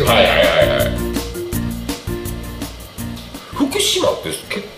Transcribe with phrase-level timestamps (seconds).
[0.00, 0.88] 方はいはいはいはい。
[3.54, 4.68] 福島って結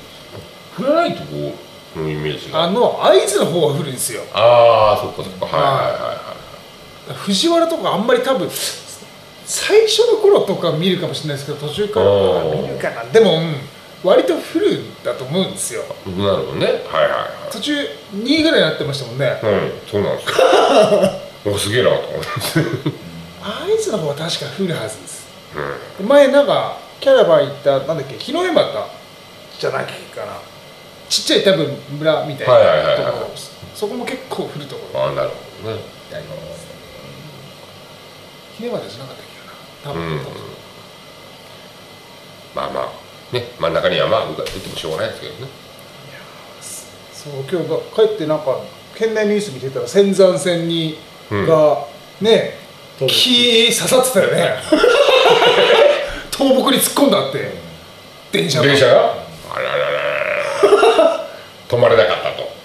[0.77, 1.55] 構降らないとこ
[1.97, 2.65] のイメージが。
[2.65, 4.23] あの会津の方は降るんですよ。
[4.35, 5.57] ああそっかそっか。
[5.57, 7.15] はいはいはいはい。
[7.15, 12.07] 藤原とかあんまり多分最初の頃とか見るかもしれないですけど途中から
[12.61, 13.05] 見るかな。
[13.05, 13.55] でも、うん。
[14.05, 15.83] 割と降るんだと思うんですよ。
[16.07, 16.67] なるほどね。
[16.67, 17.73] はいはいは途中
[18.15, 19.25] 2位ぐらいになってましたもんね。
[19.25, 21.53] いうんそうなんですよ。
[21.55, 23.06] おすげえなと思って
[23.47, 25.27] 会津の方は確か降るはずです。
[26.01, 26.09] うん。
[26.09, 28.91] 前なんかキャラバン行ったなんだっけ日の絵俣
[29.59, 30.33] じゃなきゃいいかな。
[31.09, 33.31] ちっちゃい多分村みたいなはいはいはいはいところ。
[33.75, 35.01] そこも結構降るところ。
[35.05, 35.83] ああなるほどね。
[38.57, 39.37] 日の絵俣じゃなかったっけ
[39.85, 39.93] かな。
[39.93, 40.21] 多分、うん
[42.55, 43.07] まあまあ。
[43.33, 45.51] ね真ん中に山が出てもしょうがないですけどね。
[47.13, 48.61] そう今日が帰ってなんか
[48.95, 50.97] 県内ニュース見てたら仙山線に、
[51.31, 51.47] うん。
[51.47, 51.87] が
[52.21, 52.66] ね倒
[52.99, 54.57] 木木刺さってたよね。
[56.33, 57.53] 倒木に突っ込んだって。
[58.33, 58.67] 電車が。
[58.67, 59.15] 電車が？
[59.55, 61.27] あららら
[61.69, 62.57] 止まれなかったと。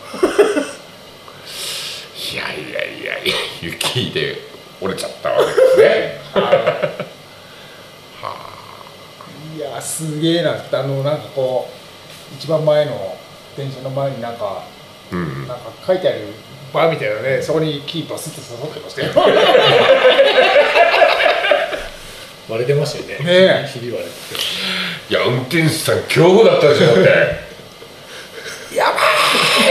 [2.33, 4.41] いやいやいやいや雪で
[4.79, 6.21] 折れちゃったわけですね。
[9.57, 9.59] い。
[9.59, 10.53] やすげえな。
[10.53, 11.69] ってあのなんかこ
[12.31, 13.17] う一番前の
[13.57, 14.63] 電車の前になんか
[15.11, 15.47] うん。
[15.47, 16.27] なんか書いてある
[16.73, 19.11] バーみたいなねそこにキーパースッと刺さってましたよ。
[22.49, 23.25] 割れてましたよね。
[23.25, 23.31] ね
[23.65, 23.67] え。
[23.67, 24.15] ひび割れて。
[25.09, 27.01] いや運転手さん恐怖だったでしょだって。
[28.75, 28.91] やば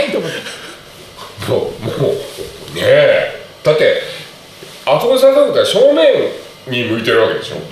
[0.01, 0.37] いと思って。
[1.51, 1.61] もう
[2.03, 2.11] もう
[2.75, 3.41] ねえ。
[3.63, 4.01] だって
[4.87, 6.31] あそこにされたことは正面
[6.67, 7.57] に向いてるわけでしょ。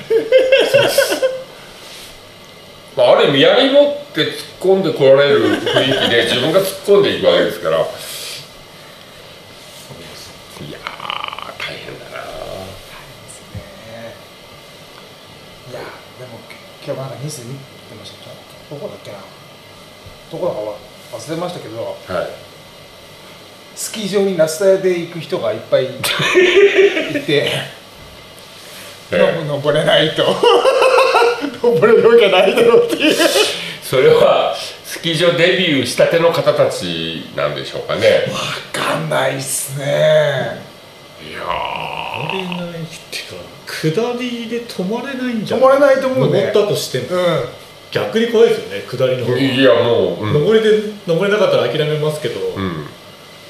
[2.97, 7.91] まあ、ある意味槍持って突っ込んでこられる雰囲気で自分が突っ込んでいくわけですからいやー
[11.60, 12.16] 大変だな
[15.70, 15.84] いやで
[16.26, 16.41] も
[16.88, 17.60] 今日なんかニュース見て
[17.94, 18.31] ました
[18.75, 19.19] どこだっけな？
[20.32, 20.76] どこだかは
[21.21, 22.28] 忘れましたけどはい。
[23.76, 25.88] スキー場にナスタヤで行く人がいっぱいい
[27.27, 27.50] て
[29.12, 30.25] え登れないと。
[31.62, 33.16] 登れるわけないだろうっていう。
[33.82, 34.54] それは
[34.84, 38.27] スキー場デビューしたての方たちなんでしょうかね。
[38.72, 40.60] 分かんないっすね。
[41.27, 43.47] いや止まれないっていうか
[43.81, 46.47] 下りで止まれないんじゃ止まれないと思うね。
[46.47, 47.16] 登ったとしても。
[47.16, 47.44] うん。
[47.91, 49.33] 逆に怖いですよね下りの方。
[49.33, 50.33] がーいやもう、うん。
[50.34, 52.87] 登りで登れなかったら諦めますけど、うん。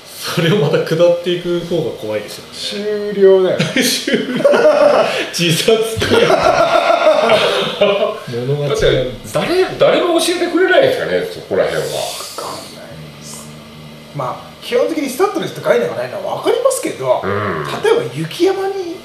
[0.04, 2.38] それをまた下っていく方が怖いです
[2.76, 3.14] よね。
[3.14, 3.58] 終了だよ。
[3.62, 3.64] ね
[5.32, 6.06] 自殺と
[8.36, 11.88] 物がだって違う誰誰も教えてくれないですかねそこら辺は。
[11.88, 12.84] 分かんない
[13.18, 13.46] です。
[14.14, 17.64] まあ基本的にスタッドレスって概念がないのは分かりますけど、うん。
[17.82, 18.97] 例えば雪山に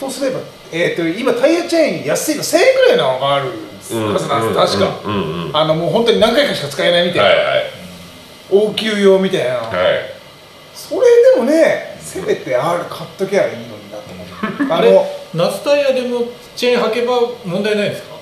[0.00, 0.40] とすれば、
[0.72, 5.56] えー、と今タイヤチェーン安いの1000円くらいのがあるはずなんです、確か、うんうんうん。
[5.56, 7.64] あのもう本当に何回かしか使えないみたいな、はいはい。
[8.50, 9.74] 応急用みたいな、はい。
[10.74, 14.72] それでもねせめてある買っときゃいいのになと思う。
[14.72, 16.24] あの夏タイヤでも
[16.56, 18.14] チェーン履けば問題ないですか？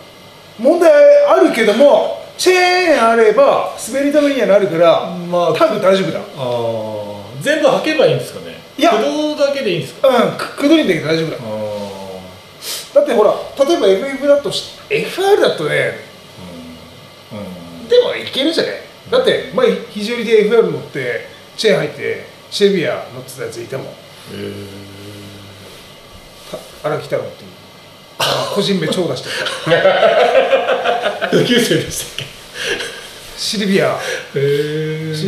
[0.58, 0.90] 問題
[1.26, 6.20] あるけどもチェーンあれば滑り止めにはなるから、まあ多分大丈夫だ。
[7.40, 8.57] 全部履けばいいんですかね？
[8.78, 10.08] いや駆動だけでいいんですか？
[10.08, 11.36] うんくくどりんだけど大丈夫だ。
[12.94, 13.34] だってほら
[13.66, 15.98] 例えば FF だとし FR だとね
[17.32, 17.88] うん。
[17.88, 21.26] でもいけるじゃねだって前肘折で FR 乗って
[21.56, 23.92] チェーン入ってシェビア乗ってたやついても
[24.32, 24.52] え
[26.84, 27.50] 荒木太郎っていう。
[28.54, 29.28] 個人名超出して
[29.70, 32.26] た同級生でしたっけ？
[33.36, 33.96] シルビア。
[34.32, 34.38] シ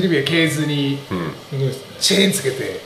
[0.02, 1.34] ルビアケーズにうん。
[2.00, 2.80] チェーンつけて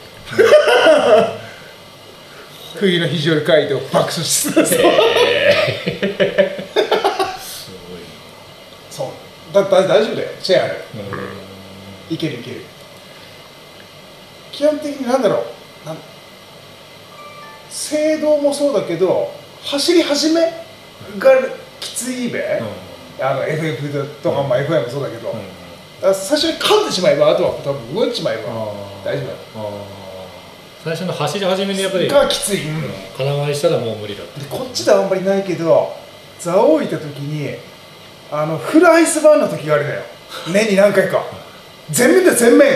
[2.79, 4.65] 冬の肘折り街道爆走しすごい
[8.91, 9.09] そう。
[9.55, 10.29] だだ大丈夫だよ。
[10.43, 10.79] チェーンあるな
[12.11, 12.63] いけるいける。
[14.51, 15.45] 基本的になんだろ
[15.85, 15.87] う。
[15.87, 15.97] なん
[17.71, 19.33] 制動もそうだけど
[19.63, 20.41] 走り始め
[21.19, 21.31] が
[21.81, 22.63] きついべ、
[23.21, 25.39] あの FF とか、まあ FI もそうだけど、だか
[26.09, 28.43] ら最初に噛んでしまえばあとは多分動いてしまえば
[29.05, 29.35] 大丈夫だ
[30.85, 32.59] 最初の走り始めにやっぱりがきつい、
[33.17, 35.97] 空回りしたらもう無理だでこっちではあんまりないけど
[36.39, 37.57] 座を置いた時に
[38.31, 40.03] あのフルアイスバーンの時があるのよ。
[40.53, 41.25] 年に何回か。
[41.91, 42.69] 全面で全面、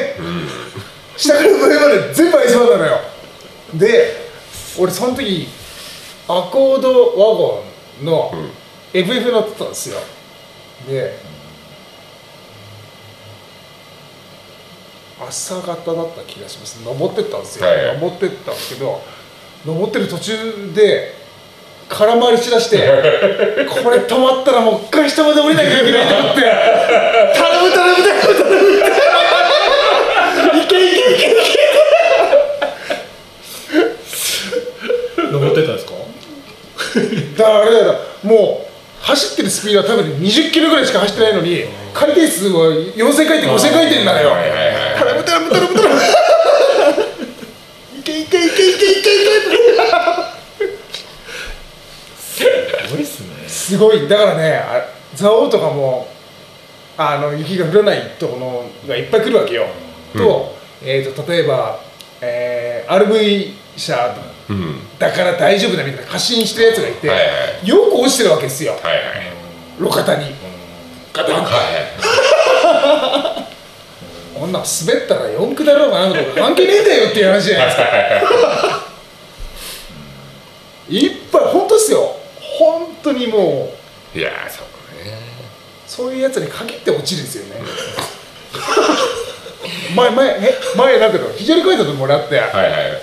[1.16, 2.98] 下から上まで全部アイスバーンなのよ。
[3.74, 4.14] で
[4.78, 5.48] 俺その時
[6.28, 7.64] アコードワゴ
[8.00, 8.50] ンのうん。
[8.90, 9.98] FF 乗ってたんですよ。
[10.88, 11.18] で
[15.20, 16.80] 朝方だった気がします。
[16.84, 17.86] 登ってったんですよ、はい。
[17.86, 19.00] はい登ってったんですけど
[19.66, 21.14] 登ってる途中で
[21.88, 22.76] 空回りしだして
[23.68, 26.52] これ止まったらもう一回下まで降りなきゃいけないと思って頼
[27.62, 28.58] む頼む頼む頼む
[30.62, 31.38] いけいけいけい
[35.32, 35.92] 登ってたんですか
[36.94, 38.68] けだからあれだよもう
[39.04, 41.64] 走ってるスピードは多分20キロぐらいしか走ってないのに
[41.94, 44.30] 回転数は4000回転5000回転なのよ
[45.28, 46.00] はいはいはい頼む頼む頼む頼む
[47.98, 49.38] いけいけいけいけいけいけ
[52.18, 54.82] すごいっすねすごいだからねあ
[55.16, 56.08] 蔵王とかも
[56.96, 59.66] あの雪が降らないところがいっぱい来るわけよ、
[60.14, 61.78] うんと,、えー、と例えば、
[62.20, 63.94] えー RV 車
[64.98, 67.24] だから大丈夫だみたいな過信してるやつがいて、はいは
[67.62, 69.04] いよく落ちてるわけですよはいはい
[69.78, 70.32] 路肩にうん
[71.12, 71.52] ガタンッ、はい
[73.14, 73.37] はい
[74.38, 77.84] こんなん滑ったら四駆だろうがなんだろうが関係ねえんだよっていう話じゃないですか。
[80.88, 82.16] いっぱい本当っすよ。
[82.58, 83.72] 本当にも
[84.14, 84.18] う。
[84.18, 85.18] いやーそうね。
[85.86, 87.60] そういうやつに限って落ちるんですよね。
[89.94, 93.02] 前前え前なんだろう非常に書いたともらって、はいはい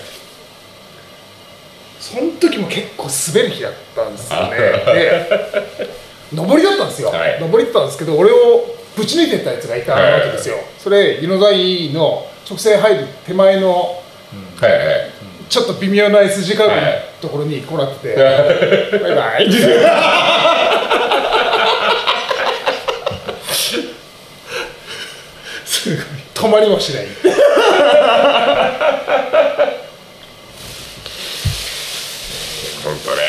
[1.98, 4.56] その時も結構滑る日だったんですよね。
[6.32, 7.40] で上りだったんですよ、はい。
[7.40, 13.70] 上りだったんですけど俺をぶち抜いてったやつがいたわけですよ、それ湯の台の直線入る手前の
[14.60, 15.10] はいはい。
[15.48, 19.52] ちょっと微妙な S 字カーブのはいところにこうなってて、バイバイ。
[25.64, 26.04] すごい
[26.34, 27.06] 止まりもしない。
[32.82, 33.22] 本当ね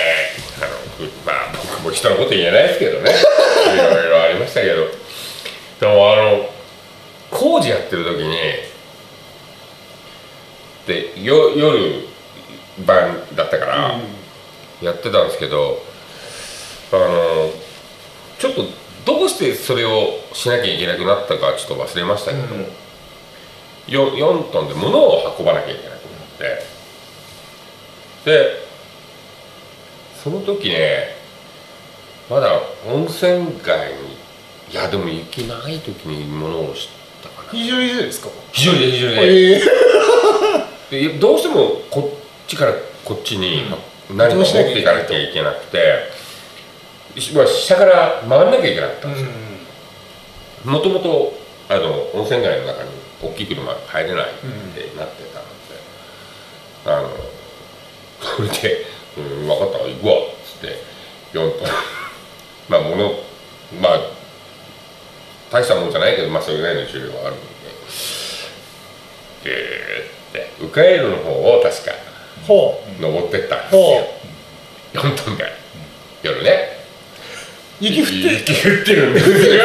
[0.57, 0.67] あの
[0.97, 3.11] ふまあ僕も人のこと言えないですけどね。
[3.11, 4.87] いろいろありましたけど
[5.79, 6.49] でもあの
[7.29, 8.35] 工事やってる時に
[10.87, 12.07] でよ夜
[12.85, 13.99] 晩だったから
[14.81, 15.79] やってたんですけど、
[16.93, 17.51] あの
[18.39, 18.63] ちょっと
[19.05, 22.55] どうしてそれをしなきゃいけなくなったかちょっと忘れましたけど、
[23.87, 25.99] よ 4, トンで物を運ばなきゃいけなくなっ
[26.37, 26.63] て
[28.25, 28.67] で
[30.23, 31.15] その時ね
[32.29, 34.17] まだ温泉街に
[34.71, 36.87] いやでも雪ない時に物を知っ
[37.23, 37.49] たかな。
[37.51, 38.29] 非常にいいですか？
[38.51, 39.61] 非常に非常にねえ
[41.09, 42.73] でどうしてもこっちから
[43.05, 43.63] こっちに
[44.09, 45.77] 何か持っていかなきゃいけなくて、
[47.33, 49.27] まあ下から回んなきゃいけなかったんですよ。
[50.65, 51.37] もともと
[51.69, 52.89] あの温泉街の中に
[53.21, 55.45] 大きい車入れないってなってたの
[56.95, 57.09] で、あの
[58.35, 58.85] それで
[59.17, 59.77] 「うん、分かった。
[59.79, 60.19] 行くわ」っ
[60.61, 60.81] つって
[61.33, 61.67] 4トン
[62.69, 63.19] まあ物
[63.81, 63.99] まあ
[65.51, 67.45] 大したもんじゃないけどまあそれぐらいの重量はあるんで
[69.45, 71.91] えーって迂回路の方を確か
[72.47, 73.85] ほ登ってったんですうよ。
[73.85, 73.99] ほ
[74.93, 75.45] う4トンで
[76.23, 76.77] 夜ね。
[77.79, 79.63] 雪降って雪降ってるんですよ。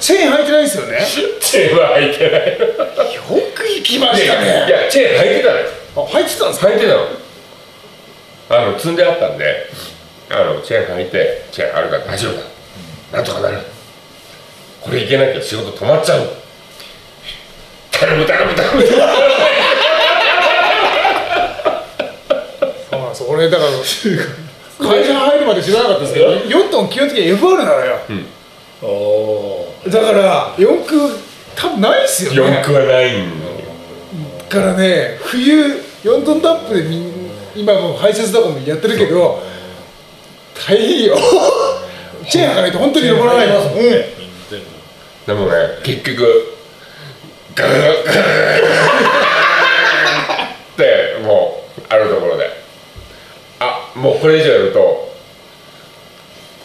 [0.00, 0.98] チェーン履いてないですよね。
[1.40, 2.58] チェーンは履いてない。
[3.14, 3.22] よ
[3.54, 4.66] く行きましたね。
[4.68, 5.66] いやチェーン履いてたのよ。
[5.96, 6.68] あ履いてたんですか？
[6.68, 7.00] 履いてたの。
[8.48, 9.66] あの積んであったんで
[10.30, 12.42] あのチェーン履いてチェーンあるから大丈夫だ
[13.12, 13.58] なんとかなる。
[14.80, 16.28] これいけなきゃ仕事止まっちゃう。
[17.90, 18.82] 頼む頼む頼む。
[18.82, 18.88] そ
[22.96, 23.70] うなんです俺だから
[24.78, 27.98] 会社入るまで知らなかったですけど4トン基本的に FR なのよ。
[28.82, 31.00] おおだから四駆
[31.54, 32.36] 多分ないっすよね。
[32.56, 33.24] 四駆はない
[34.48, 37.10] からね冬4トンタップでみん
[37.56, 39.42] 今もう排泄とかもやってるけど
[40.66, 41.16] 大変よ
[42.28, 43.66] チェーン履かないと本当に登らないのうん
[45.26, 45.52] でもね
[45.82, 46.56] 結局
[47.54, 47.92] ガーガーガー
[50.44, 52.66] ってもうあるところで。
[53.58, 55.14] あもうこれ以上やると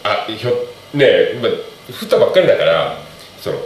[0.04, 0.50] あひょ
[0.92, 2.98] ねえ今降ったばっかりだから
[3.40, 3.58] その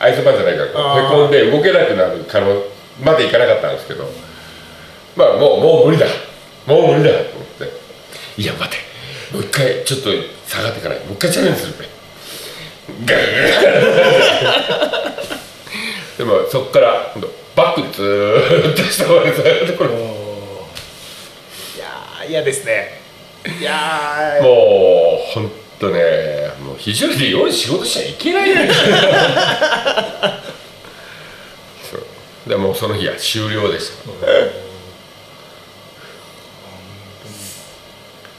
[0.00, 2.62] アイスバーンじゃないからへこんで動けなくなる可能
[3.04, 4.04] までいかなかったんですけど
[5.16, 6.06] まあもうもう無理だ。
[6.66, 8.42] もう無理だと思って。
[8.42, 8.76] いや待て。
[9.32, 10.10] もう一回ちょっと
[10.46, 11.88] 下がってからもう一回チャレンジするべ。
[13.04, 19.90] ガーガーでもそこから今度バックでずーっと下までずーっとこれ。
[19.90, 19.96] も
[21.76, 23.00] いやー嫌ですね。
[23.60, 24.44] いやー。
[24.44, 24.44] う
[25.34, 28.96] ほんとねもう非常に夜仕事しちゃいけないんですよ
[31.90, 32.06] そう。
[32.48, 34.12] でもうその日は終了でしたい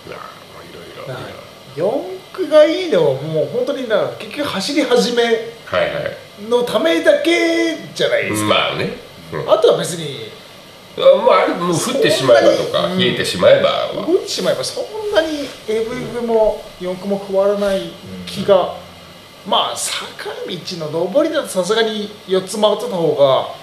[0.10, 0.24] やも
[0.62, 6.18] ういろいがいいのはもう本当にな結局走り始めはいはい
[6.50, 8.92] のためだけじゃないですか、まあね、
[9.34, 9.52] うん。
[9.52, 10.30] あとは別に
[10.98, 14.06] あもうあれもう降ってしまえばとか冷えてしまえばは。
[14.06, 17.92] 動いてしまえばそんなに AVF も4区も変わらない
[18.26, 18.76] 気が、
[19.48, 23.56] まあ坂道の上りだとさすがに4つ回ってた方が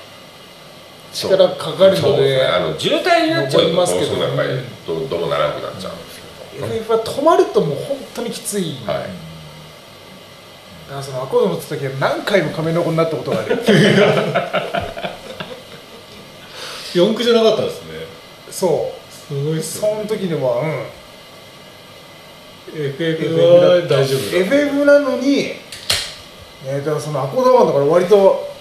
[1.13, 2.47] 力かかるのでね。
[2.47, 5.93] あの渋滞になっちゃうと登りますけどどうならなくなっちゃう
[6.59, 6.61] ん。
[6.61, 9.03] ですけど、AVF は止まるともう本当にきつい、だはい。
[10.89, 13.59] からそのアコード乗ってた時は何回も亀の子になったことがある。
[16.95, 18.07] 四駆じゃなかったですね。
[18.51, 19.05] そう。
[19.13, 20.87] すごいっすよその時にはうん。
[22.77, 25.55] FF は大丈夫だ FF なのに、
[26.67, 28.53] えー、だからそのアコードワンだから割と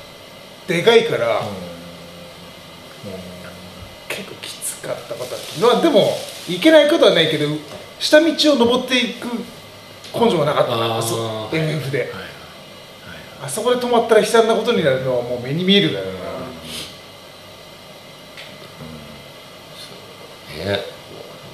[0.68, 1.42] でかいから、
[4.08, 7.48] 結構きつかったことはまあでもいけないことはないけど
[8.04, 9.28] 下道を登っていく
[10.14, 10.76] 根性がなかった。
[10.76, 10.98] なあー。
[10.98, 12.10] あそはい FF ではい。
[13.46, 16.20] あそこで止まったら悲惨なことになるのはもう目に見えるだろうな、ね。
[20.66, 20.84] なんか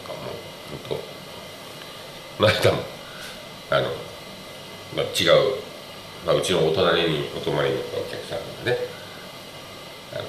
[0.10, 0.98] もう本
[2.40, 2.82] 当前だもん
[3.70, 3.90] あの、
[4.96, 5.62] まあ、違う、
[6.26, 8.78] まあ、うちのお隣にお泊まりに来たお客さんがね
[10.14, 10.24] あの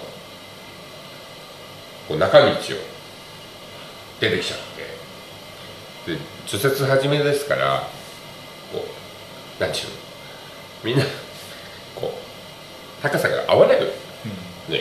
[2.09, 2.53] こう中道を
[4.21, 4.89] 出てきちゃって
[6.07, 7.88] で除雪始めですから
[8.73, 8.85] こ
[9.59, 9.97] うなんちゅうの？
[10.85, 11.04] みんな
[11.95, 13.92] こう高さが合わないのよ。
[14.69, 14.80] ね。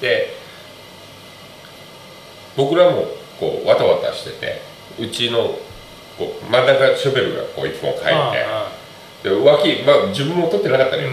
[0.00, 0.34] で
[2.56, 3.06] 僕らも
[3.38, 4.62] こうわたわたしてて
[4.98, 5.58] うちの
[6.18, 8.72] こう真ん中ショベルがこう一本入ってあ
[9.22, 11.06] で脇、まあ、自分も取ってなかったあね、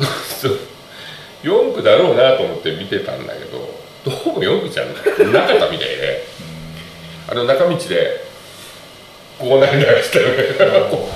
[0.00, 0.58] う そう。
[1.42, 3.58] 4区だろうなと思って見てたんだけど
[4.04, 5.04] どうも4区じゃなかっ
[5.58, 6.26] たみたいで
[7.28, 8.24] あの中道で
[9.38, 11.08] こうなりながらしたよねこ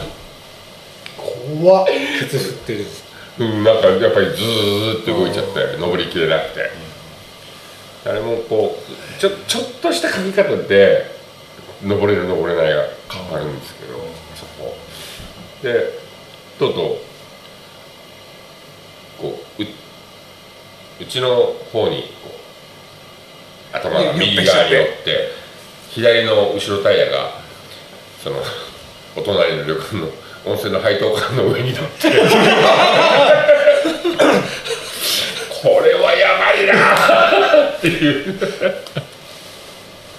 [1.62, 1.86] 怖っ。
[1.86, 2.86] ケツ振ってる。
[3.38, 6.70] ううんなんかやっぱりずーっと動いちゃって登りきれなくて。
[8.06, 11.04] あれもこうちょちょっとした書き方で
[11.82, 13.46] 登れる登れないが変わる。
[13.46, 13.98] んですけど
[14.34, 14.76] そこ。
[15.62, 16.00] で
[16.58, 16.98] とうとう
[19.20, 19.66] こうう
[21.00, 22.30] うちの方にこ
[23.72, 25.32] う頭が右側に寄って
[25.90, 27.40] 左の後ろタイヤが
[28.22, 28.36] その
[29.16, 30.08] お隣の旅館の
[30.46, 32.10] 温泉の配当管の上に乗って。
[35.62, 38.38] これはやばいなっていう。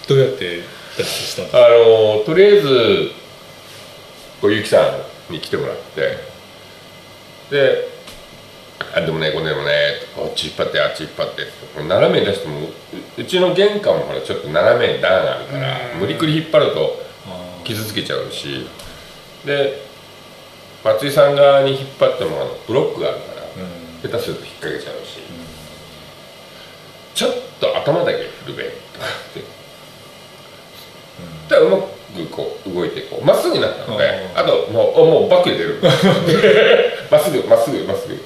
[0.07, 0.61] どうやって
[0.97, 3.11] 脱出したんですかあのとりあえず
[4.41, 4.77] こうゆきさ
[5.29, 6.17] んに来てもらって。
[7.49, 7.90] で
[8.95, 9.71] 「あでもねこれでもね
[10.15, 11.43] こっち引っ張ってあっち引っ張って」
[11.75, 12.69] こう斜めに出してもう
[13.17, 15.99] うちの玄関もほらちょっと斜めに段があるからうん。
[16.01, 17.01] 無理くり引っ張ると
[17.63, 18.67] 傷つけちゃうし。
[19.45, 19.81] で
[20.83, 24.09] 松井さん側に引っ張ってもあのブロックがあるからうん。
[24.11, 25.19] 下手すると引っ掛けちゃうし、
[27.13, 29.61] ちょっと頭だけ振るべとかって。
[31.59, 34.39] うまくこう動いてこうまっすぐになったのでうん。
[34.39, 35.81] あともうもうバックで出る。
[37.11, 38.23] まっすぐまっすぐまっすぐ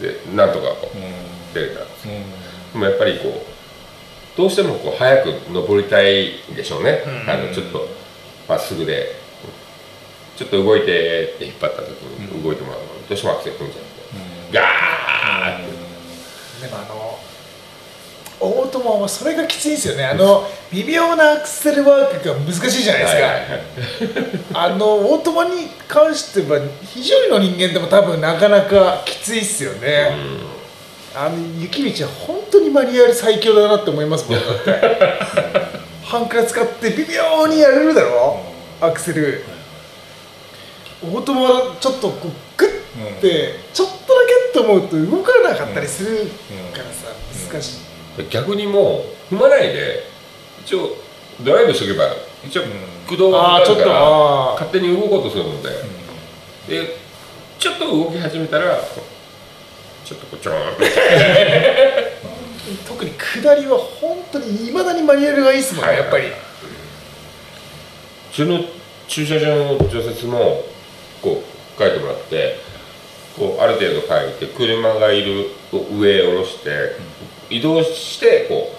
[0.00, 1.86] でなんとかこう出れたうん。
[1.86, 7.30] でもやっぱりこうどうしてもこう早く登りたいんでしょうね、うん。
[7.30, 7.88] あのちょっと
[8.48, 9.22] まっすぐで。
[10.34, 12.86] ちょっと動いてって引っ張った時に動いてもらうの。
[12.86, 13.92] にどうしてもアクセル踏んじゃって。
[14.50, 16.66] ガーって。
[16.66, 17.18] でもあの
[18.42, 20.04] オートマはそれがきついんですよね。
[20.04, 23.08] あの微妙なアクセルワークが難しいじゃないで
[23.98, 30.10] すか、あのオートマに関しては非常にの人間でも多分なかなかきついっすよね、
[31.14, 35.82] あの雪道は本当にマニュアル最強だなって思いますもんだって。
[36.04, 38.40] ハンクラ使って微妙にやれるだろ？
[38.80, 39.44] アクセル。
[41.04, 44.20] オートマはちょっとこうグッてちょっとだ
[44.52, 46.30] けと思うと動かなかったりする
[46.72, 47.08] からさ
[47.50, 47.78] 難しい、
[48.30, 50.04] 逆にもう踏まないで
[50.64, 50.96] 一応
[51.42, 52.04] ドライブしとけば
[52.44, 52.68] 一応うん
[53.06, 55.68] 駆動がああちょっとかかるからあ勝手に動こうとするので、
[56.68, 56.96] で
[57.58, 58.78] ちょっと動き始めたら
[60.04, 60.58] ちょっとこうちょーん
[62.86, 66.28] 特に下りは本当にいまだにマニュアルがいいですもんねやっぱり。
[66.28, 66.32] う
[68.34, 68.60] ちの
[69.08, 70.64] 駐車場の除雪も
[71.20, 71.46] こう
[71.78, 72.56] 書いてもらって
[73.36, 76.96] こうある程度書いて車がいる上へ下ろして
[77.56, 78.74] 移動してこ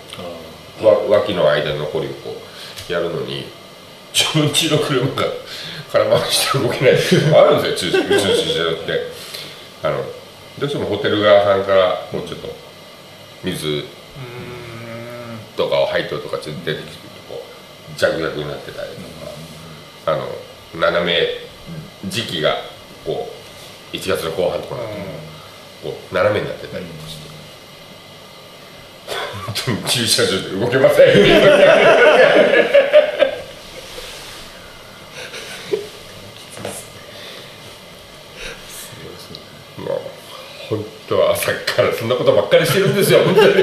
[0.82, 2.42] うわ脇の間に残りをこ
[2.90, 3.46] うやるのに
[4.14, 5.28] 自分家の車が
[5.92, 9.24] 空回しして動けないっていうのもあるんですよ駐駐車場って。
[9.84, 10.06] あの
[10.60, 12.48] どうしてもホテル側さんからこうちょっと
[13.44, 13.86] 水
[15.58, 17.44] とかを配当とかちょっと出てきてるとこ
[17.96, 19.34] うジャグジャグになってたりとか。
[20.06, 20.28] あの
[20.76, 21.28] 斜め
[22.06, 22.58] 時期が
[23.06, 24.76] 1月の後半とか、
[25.82, 27.30] こう斜めになってたりとかして、
[29.54, 31.06] 駐車場で動けません。
[39.78, 40.02] もう
[40.70, 43.48] 本当は朝からそんなことばっかりしてるんですよ本当に。
[43.48, 43.54] 動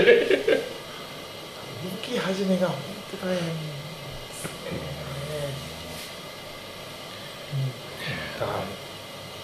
[2.02, 2.78] き始めが本
[3.20, 3.50] 当大変で
[4.34, 4.50] すね、
[8.36, 8.40] うん。
[8.40, 8.58] だから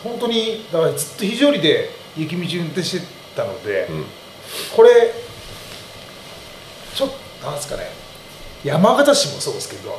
[0.05, 4.05] 本当にだからずっと非常にで雪道運転してたので、うん。
[4.75, 5.13] これ
[7.47, 7.85] なんですかね。
[8.65, 9.99] 山形市もそうですけど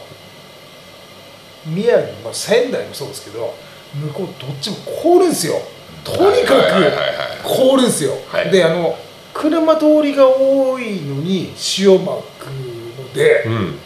[1.66, 3.54] 宮城、まあ、仙台もそうですけど
[3.94, 5.56] 向こうどっちも凍るんですよ。
[6.04, 6.56] とにか
[7.44, 8.52] く凍るんですよ、はい。
[8.52, 8.98] であの
[9.34, 13.80] 車通りが多いのに塩まくので,、うん。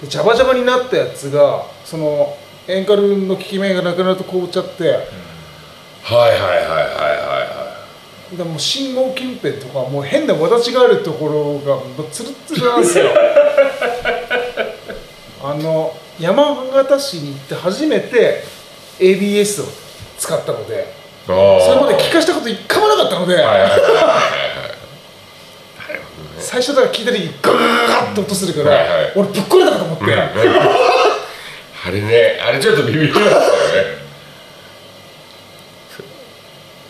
[0.00, 4.96] でジャバジャバになったやつがそのエンカルの効き目がなくなると凍っちゃって、はい
[6.04, 7.11] はいはいはいはい。
[7.11, 7.11] は
[8.36, 13.10] でもう信号近辺とかもう変なわだちがあるところがもうツルッツルなんですよ。
[15.44, 18.44] あの山形市に行って初めて
[18.98, 19.66] ABS を
[20.18, 20.94] 使ったので
[21.26, 23.80] それまで聞かしたこと一回もなかったので、はいはいはいはい。
[26.38, 29.12] 最初だから聞いた時ガガガガッと音するから、はいはい。
[29.16, 34.01] 俺ぶっこれたかと思って、あれねあれちょっとビビりますよね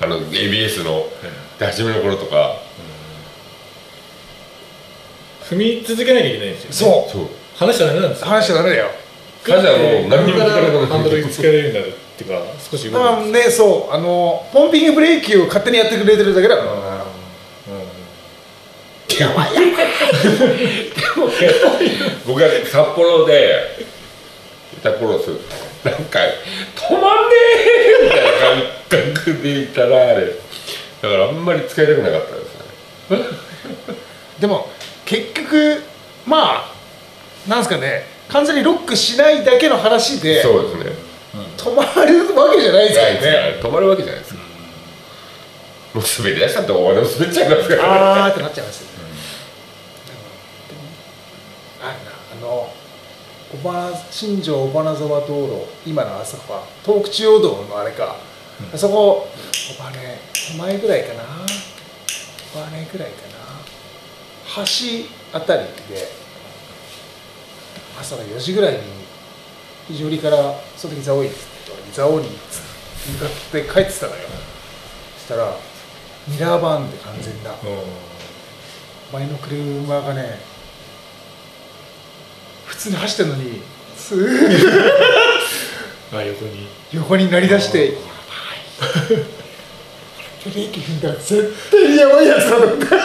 [0.02, 1.06] あの ABS の
[1.58, 2.56] 出始めの頃とか。
[5.48, 7.22] 踏み続けなきゃいけないんですよ、ね、そう。
[7.24, 7.28] そう。
[7.56, 8.26] 話しちゃダメなんですよ。
[8.26, 8.90] 話しちゃダメだよ。
[9.44, 10.38] 彼女はもう何にも
[10.86, 11.84] ハンドルにつけられるんだっ
[12.16, 13.94] ていうか少しまあねそう。
[13.94, 16.74] あのポンピングブレーキを勝手にやってくれてるだけだから。
[16.74, 17.02] な
[22.26, 23.84] 僕がね札幌で
[24.74, 25.28] いた頃す
[25.84, 26.18] なんか
[26.76, 27.36] 止まんね
[27.78, 27.81] え
[28.88, 30.26] 感覚でいたらあれ。
[30.26, 33.26] だからあんまり使いたくなかったですね。
[34.40, 34.70] でも
[35.04, 35.82] 結局
[36.26, 36.70] ま
[37.46, 38.06] あなんですかね。
[38.28, 40.92] 完全にロックしないだけの話でそうですね。
[41.56, 43.58] 止まるわけじゃないですからね。
[43.60, 44.42] 止まるわけじゃないですか
[45.94, 48.92] もう滑り出したって終わりも滑っちゃいますからあーってなっちゃいますよね、
[51.82, 52.72] あの
[53.50, 58.16] 小花新庄小花沢道路今のあそこは東北中央道のあれか、
[58.74, 61.22] あそこ小金手前ぐらいかな。
[62.52, 63.32] 小金ぐらいかな。
[64.56, 66.08] 橋あたりで
[67.98, 68.80] 朝の4時ぐらいに
[69.88, 70.36] 非常にから
[70.76, 71.30] その時蔵王に
[71.94, 74.18] 蔵王に向かって帰ってたのよ。
[75.18, 75.56] そしたら
[76.28, 77.54] ミラーバーンで完全な。
[79.12, 80.38] 前の車がね
[82.66, 83.62] 普通に走ってるのに
[83.96, 84.90] スーッ。
[86.18, 86.68] あ横に。
[86.92, 87.96] 横になりだして
[88.82, 89.24] やばい
[90.44, 93.02] ブレーキ踏んだら絶対にやばいやつだと思ってあれ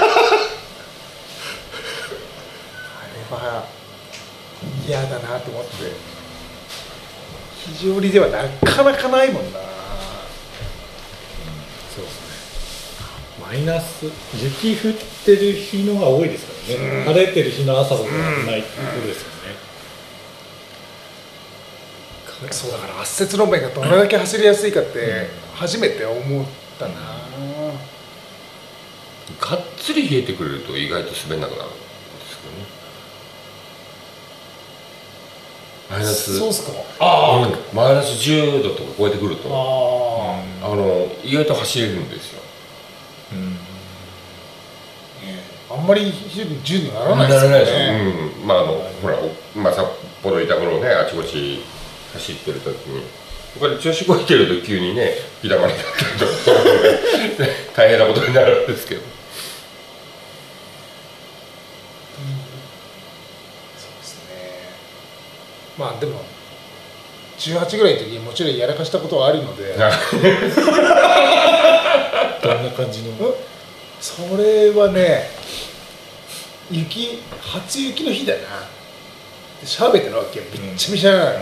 [3.29, 3.65] は
[4.87, 6.17] 嫌だなと思って。
[7.67, 9.59] 非常にではなかなかないもんな。
[11.93, 13.05] そうですね。
[13.45, 14.05] マイナス。
[14.41, 14.93] 雪降っ
[15.25, 19.36] てる日のが多いですからね、晴れてる日の朝ほどないってことですよね、
[22.51, 26.45] そうだから圧雪路面がどれだけ走りやすいかって初めて思っ
[26.77, 26.93] たな、
[29.39, 31.75] がっつり冷えてくれると意外と滑んなくなるんで
[32.29, 32.65] すけどね。
[35.89, 36.71] マイナスそうっすか。
[36.99, 37.75] あうん。
[37.75, 42.41] マイナス10度とか超えてくるとああの意外と走れるんですよ。
[45.69, 47.71] あんまり非常に10にならないですよならないです。
[47.71, 49.17] よ、ねうん、まああのほら、
[49.55, 49.85] まあ、札
[50.23, 51.61] 幌いた頃ねあちこち
[52.17, 53.03] 走ってる時に。
[53.59, 56.31] これ調子こいてると急にね火玉になったりとか。
[57.43, 59.01] ね 大変なことになるんですけど。
[63.77, 64.69] そうですね。
[65.77, 66.23] まあでも
[67.39, 69.73] 18ぐらいの時にもちろんやらかしたことはあるので。
[72.43, 73.11] どんな感じの？
[73.27, 73.35] うん
[73.99, 75.27] それはね
[76.69, 78.59] 雪初雪の日だよな。
[79.59, 80.45] でシャーベットなわけよ。
[80.53, 81.13] びっちゃびちゃ。
[81.13, 81.39] なのよ、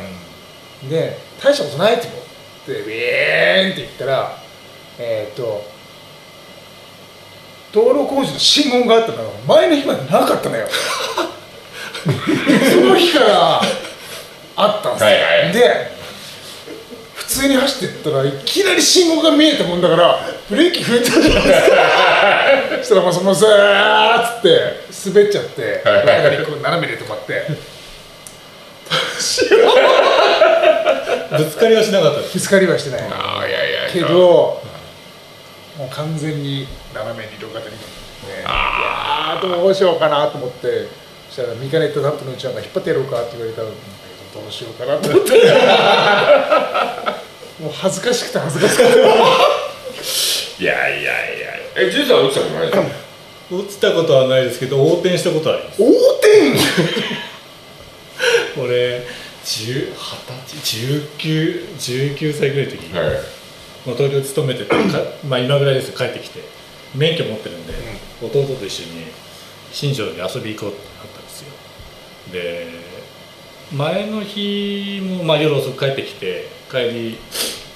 [0.90, 2.20] で大したことないと思っ
[2.66, 4.38] てウィーンって言ったら
[4.98, 5.66] えっ、と
[7.72, 10.68] 道路工事の信号があったのが前の日までなかったのよ。
[12.06, 13.62] その日から
[14.56, 15.96] あったんですよ、はいはいで
[17.16, 21.78] 普通に走ってったらいきなり信号が見えたもんだからブレーキ踏んだじゃないですか。
[22.78, 27.48] そしたらもうそのザーッつって滑っちゃって中にこう斜めで止まって
[31.38, 32.34] ぶつかりはしなかったです。
[32.34, 33.02] ぶつかりはしてない。
[33.12, 34.62] ああいやいやけど
[35.78, 37.72] もう完全に斜めに路肩に。
[37.72, 37.78] ね。
[38.42, 40.88] いやーどうしようかなと思って。
[41.30, 43.78] そしたらミカネットタップのうちなんか引っ張ってやろうかって言われたんだけ
[44.38, 45.32] どどうしようかなと思って。
[47.60, 48.90] もう恥ずかしくて恥ずかしくて。
[50.64, 51.12] いやいやいや。
[51.78, 52.86] えジュンさん落ちたことないですか？
[53.52, 55.82] 落ちたことはないですけど横転したことはあります。
[55.82, 56.54] 横転！
[58.62, 59.04] 俺10
[59.46, 60.90] 20歳
[61.22, 63.08] 19 19歳ぐらいの時に、はい。
[63.86, 64.76] まあ、東京勤めててか、
[65.28, 66.42] まあ、今ぐらいですよ帰ってきて
[66.96, 67.74] 免許持ってるんで、
[68.22, 69.06] 弟と一緒に
[69.72, 71.54] 新庄に遊び行こうってなったんですよ。
[72.32, 72.68] で
[73.72, 77.18] 前の日も、まあ、夜遅く帰ってきて帰り、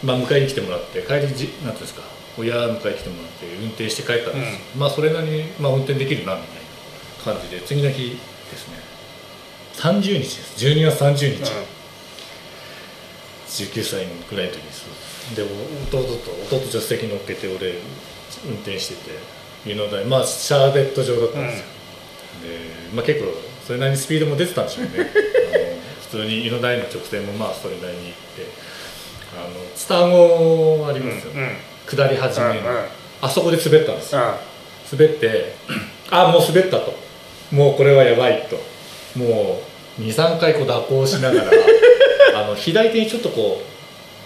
[0.03, 2.01] まあ、迎えに来てもらって帰りじなんていうんですか
[2.37, 8.11] 親迎えに来てもらって運転して帰ったんです、まあそれなりに、まあ、運転できるなみたいな感じで次の日
[8.51, 8.88] ですね
[9.79, 10.65] 30日です。
[10.65, 11.43] 12月30日、
[13.63, 15.35] 19歳ぐらいの時です。
[15.35, 17.75] で弟と弟助手席乗っけて俺
[18.45, 19.11] 運転してて
[19.65, 21.65] 湯の台まあシャーベット状だったんですよ、
[22.43, 23.27] で、まあ、結構
[23.65, 24.91] それなりにスピードも出てたんでしょうね。
[24.97, 28.69] あの普通に湯の台の直線もまあそれなりに行って。
[29.31, 31.57] あのツタゴありますよ、うんうん。
[31.85, 32.85] 下り始めの、うんうん。
[33.21, 34.21] あそこで滑ったんですよ。
[34.21, 34.39] あ
[34.91, 35.53] 滑って
[36.09, 36.97] あもう滑ったと。
[37.51, 38.59] もうこれはやばいと。
[39.15, 39.68] もう
[39.99, 41.51] 23回こう蛇行しながら
[42.43, 43.61] あの左手にちょっとこ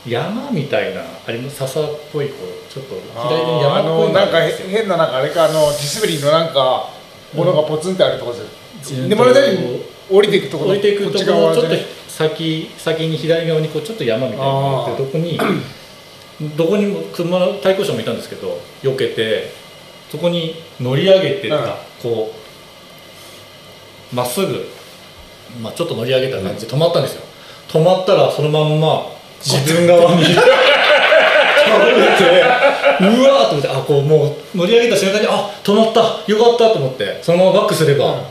[0.05, 2.95] う山みたいなあります笹っぽいこうちょっと
[3.27, 6.89] 左手に山あっぽいののなんか変ななんかあれかあの地滑りのなんか
[7.33, 8.43] ものがポツンってあるところで
[8.83, 9.09] すうん。
[9.09, 10.71] でまるでに降りていくところ。
[10.71, 11.75] 置いていくこところのちょっと
[12.07, 15.39] 先先に左側にこうちょっと山みたいなのがあってどこに
[16.55, 19.53] どこにも車対向車もいたんですけど避けて
[20.12, 21.63] そこに乗り上げてた、うん。
[22.01, 22.33] こ
[24.12, 24.69] うまっすぐ、
[25.61, 27.21] まあ、ちょっと乗り上げた感じで止まったんですよ。
[27.67, 29.05] 止まったらそのまんま
[29.41, 30.41] 自分側に倒
[31.85, 31.99] れて
[32.99, 35.99] うわーと思ってあこうもう乗り上げた瞬間にあ止まった
[36.31, 38.23] よかったと思ってそのままバックすれば、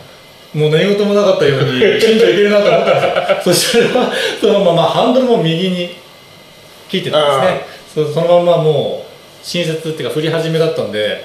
[0.54, 3.84] もう何事もなかったように近所行けるなと思ったんですよ。
[3.84, 5.96] そしたらそのままハンドルも右に
[6.90, 8.06] 引いてたんですね。
[8.06, 11.24] そそのままもう新雪っていうか降り始めだったんで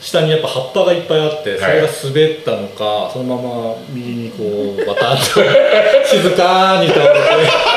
[0.00, 5.40] 下にやっぱ葉っぱがいっぱいあってそれが滑ったのか、そのまま右にこうバタッと
[6.06, 7.76] 静かに倒れて。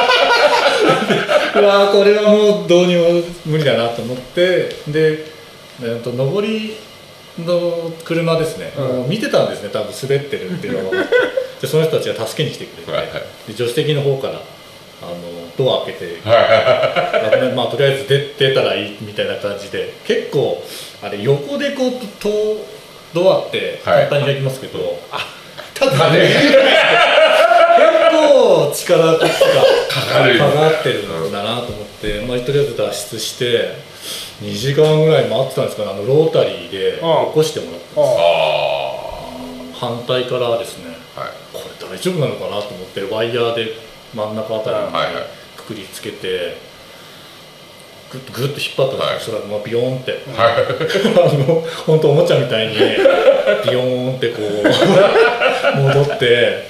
[1.59, 5.25] うわーこれはもうどうにも無理だなと思ってで、
[5.81, 6.77] えー、と上り
[7.39, 9.09] の車ですね、うん。
[9.09, 10.91] 見てたんですね多分滑ってるっていうのを
[11.61, 13.11] でその人たちが助けに来てくれて、はいはい。
[13.47, 14.41] で助手席の方から
[15.01, 15.15] あの
[15.57, 16.21] ドア開けて
[17.55, 20.61] まあとりあえず出出たらいいみたいな感じで結構
[21.01, 22.29] あれ横でこうと
[23.13, 24.99] ドアって簡単に開きますけど、
[25.73, 26.29] ただね
[27.79, 30.37] 結構力とかかかる。
[30.37, 33.75] かかってるんだなと思って、まあ、とりあえず脱出して
[34.41, 37.01] 2時間ぐらい待ってたんですかねあのロータリーで起
[37.33, 38.05] こしてもらっていあ
[39.73, 39.79] あ。
[39.79, 41.29] 反対からですねあはい。
[41.53, 45.23] これ大丈夫なのかなと思ってワイヤーで真ん中あたりにはいはい。
[45.57, 46.57] くくりつけて
[48.11, 50.21] グッとグッと引っ張ったんですよ、それがまあビヨーンって、はい。
[51.13, 52.81] あの本当おもちゃみたいにビ
[53.71, 56.67] ヨーンってこう 戻って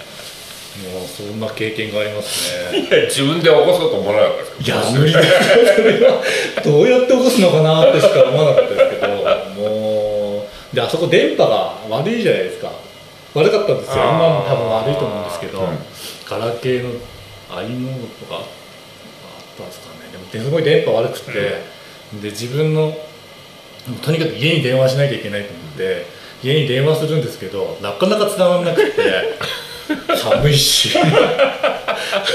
[0.84, 2.80] もうそんな経験がありますね。
[2.80, 5.30] いや自分で起こそうと思わなかったですいかや無理です。
[5.76, 6.22] それは
[6.64, 9.14] どうやって起こすのかなってしか思わなかったですけど
[9.56, 12.70] もうであそこ電波が悪いじゃないですか。
[13.34, 13.94] 悪かったんですよ。
[13.96, 15.78] 今も多分悪いと思うんですけど、うん。
[16.28, 16.90] ガラケーの
[17.52, 18.44] ああいうものとかあっ
[19.58, 20.12] たんですかね。
[20.12, 21.32] でもすごい電波悪くて、
[22.22, 22.96] で自分の
[24.02, 26.06] とにかく家に電話しなきゃいけないと思って
[26.44, 29.38] 家に電話するんですけどなかなか繋がらなくて
[30.16, 30.90] 寒いし。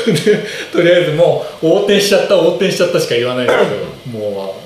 [0.06, 0.38] で
[0.72, 3.64] とりあえずもう横転しちゃった横転しちゃったしか言わないですけ
[4.16, 4.64] どもう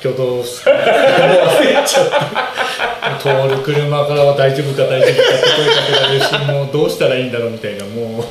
[0.00, 8.24] 挙動しもう忘れちゃって通る車からは大丈夫か大丈夫かって声かけられるしもうどうしたらいいんだろうみたいなもう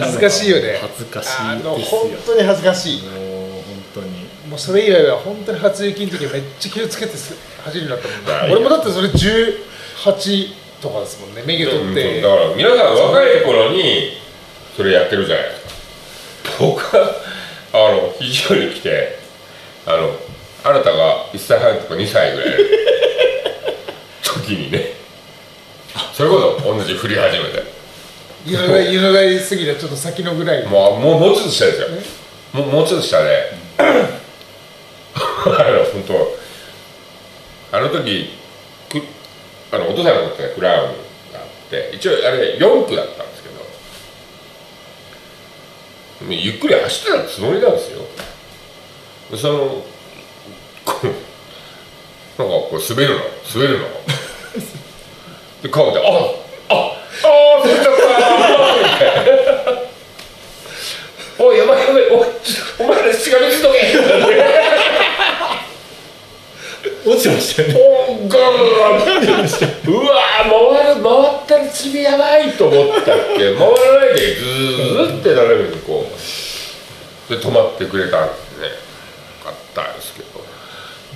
[0.00, 0.78] 恥ずかしいよね。
[0.80, 1.74] 恥ずかしいですよ。
[1.74, 3.02] 本当に恥ずかしい。
[3.02, 3.62] もう本
[3.94, 4.08] 当に。
[4.48, 7.34] もうそれ以来は本当に初雪の時はめっちゃ気をつけてす
[7.64, 12.20] 走るようになったもん俺もだってそれ18とかですもんね免許取って。
[12.20, 14.12] だから皆さん若い頃に
[14.76, 15.44] それやってるじゃない。
[15.46, 17.14] ですか僕は
[17.72, 19.18] あの肘折に来て
[19.86, 20.10] あの
[20.64, 22.56] あなたが1歳半とか2歳ぐらいの
[24.22, 24.94] 時にね
[26.12, 27.79] それこそ同じ振り始めて
[28.44, 30.66] 湯の台湯の台過ぎたちょっと先のぐらい。
[30.66, 31.88] もうもうもうちょっと下ですよ。
[32.52, 33.52] もうもうちょっと下で。
[33.76, 33.82] あ
[35.14, 38.30] の本当あの時
[38.88, 39.02] く
[39.72, 40.88] あのお父さんの時はクラウン
[41.32, 43.60] があって一応あれ4区だったんですけど。
[46.34, 48.00] ゆっくり走ってたつもりなんですよ。
[49.30, 49.84] でその
[52.88, 53.20] 滑るの
[53.54, 53.86] 滑るの。
[55.62, 57.26] で顔 で「ああああ
[57.64, 59.78] 滑っちゃったー」
[61.42, 62.26] おいやばいやばいおい
[62.78, 63.78] お前らしがみつとけ」
[67.04, 68.40] 落ちましたよねおガー
[68.86, 73.04] ッうわー回る回ったらチビやばいと思ったっ
[73.36, 78.72] け回らないでずーってなるようにこうで止まってくれたんですねよ
[79.44, 80.40] かったですけど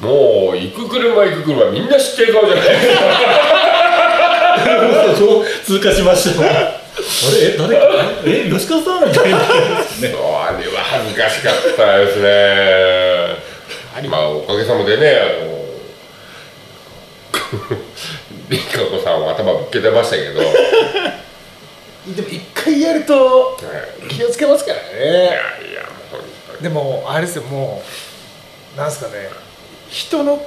[0.01, 3.74] もう行く車行く車みんな知ってる顔じゃないですか
[5.65, 6.43] 通過しました。
[6.45, 7.77] あれえ誰
[8.47, 9.39] え吉川さんみたいな。
[9.39, 9.45] で
[9.85, 14.09] すねあれは恥ずかしかったですね。
[14.09, 15.55] まあおかげさまでねあの
[18.49, 23.59] リカ子さんは頭ぶっけてましたけど、はいでも一回やると
[24.11, 26.21] 気をつけますからいやいねや本
[26.53, 26.63] 当に。
[26.63, 27.83] でもあれですよも
[28.77, 29.31] うなんすかね。
[29.89, 30.47] 人の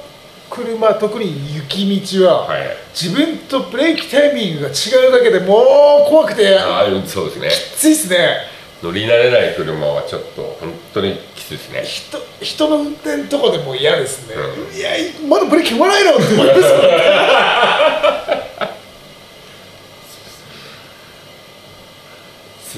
[0.50, 2.62] 車特に雪道は、はい。
[2.94, 5.64] 自分とブレーキタイミングが違うだけでも
[6.06, 7.48] う怖くてああそうですね。
[7.48, 8.58] きついっすね。
[8.82, 11.82] 乗り慣れない車はちょっと本当にきついですね。
[11.82, 14.90] 人人の運転とかでも嫌ですね、ういや
[15.28, 16.60] まだブレーキ踏まないのって思います。
[16.60, 16.66] よ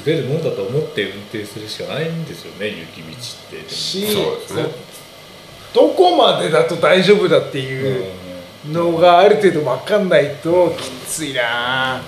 [0.00, 3.11] 滑るもんだと思って運転するしかないんですよね雪道っ
[3.50, 3.56] て。
[3.56, 3.68] でも。
[3.68, 4.62] しそうですね
[5.72, 8.04] どこまでだと大丈夫だっていう
[8.68, 12.00] のがある程度分かんないときついな。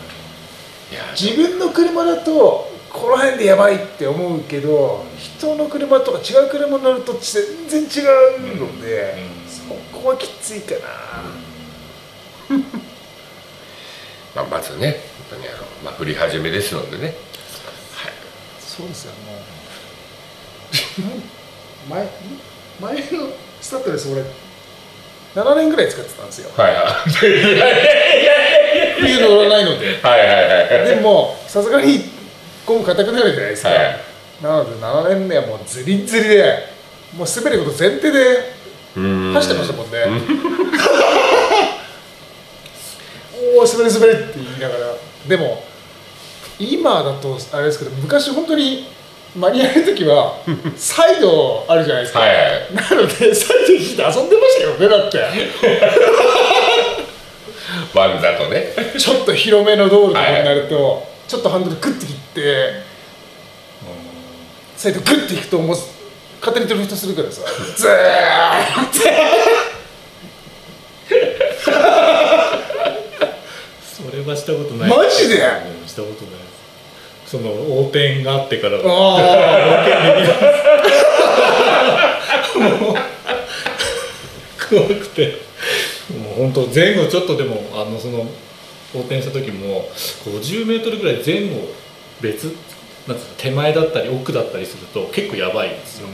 [1.19, 7.87] 自分の車だとこの辺でやばいって思うけど人の車とか違う車に乗ると全然違
[8.55, 9.51] うので、うん。
[9.51, 9.63] そ
[9.97, 10.81] こはきついかな、
[14.37, 17.15] まあ、まずね本当にあの、まあ、降り始めですのでね。
[18.73, 19.37] そうですよもう
[21.91, 22.09] 前
[22.81, 23.29] 前の
[23.63, 24.23] スタッドレス俺
[25.35, 26.51] 7年ぐらい使ってたんですよ。
[26.55, 26.75] はい。
[26.75, 26.83] はい
[29.01, 29.99] 冬乗らないので。
[30.03, 30.29] はいはい
[30.81, 32.01] はいでもさすがに
[32.67, 33.99] ゴム硬くなるじゃないですか、はい。
[34.43, 36.69] なので7年目はもうズリズリで
[37.17, 38.53] もう滑ること前提で
[38.95, 39.99] 走ってましたもんね。
[43.57, 44.97] おお滑り滑りって言いながら。
[45.29, 45.65] でも
[46.59, 48.89] 今だとあれですけど昔本当に
[49.35, 50.37] マニュアルの時は
[50.77, 52.29] サイドあるじゃないですか、はい。
[52.29, 52.39] はい
[52.75, 55.19] なのでサイド引いて遊んでましたよねだって。
[57.95, 58.67] ワンだとね。
[58.99, 62.83] ちょっと広めの道路とかになると、ちょっとハンドルグッて切って
[64.77, 65.77] サイドグッていくともう
[66.41, 67.41] 勝手にドリフトするからさ
[67.77, 67.95] ずーっ
[68.91, 69.13] て
[73.83, 74.91] それはしたことない。
[74.91, 75.37] マジで？
[75.37, 75.39] う
[75.85, 76.42] んしたことない
[77.33, 78.79] その横転があってから。
[84.69, 85.41] 怖くて。
[86.13, 88.19] もう本当前後ちょっとでもあのその
[88.93, 89.89] 横転した時も
[90.27, 91.73] 50メートルぐらい前後
[92.21, 92.55] 別
[93.09, 96.09] なんつうの手前だったり奥だったりすると結構やばいんですよ、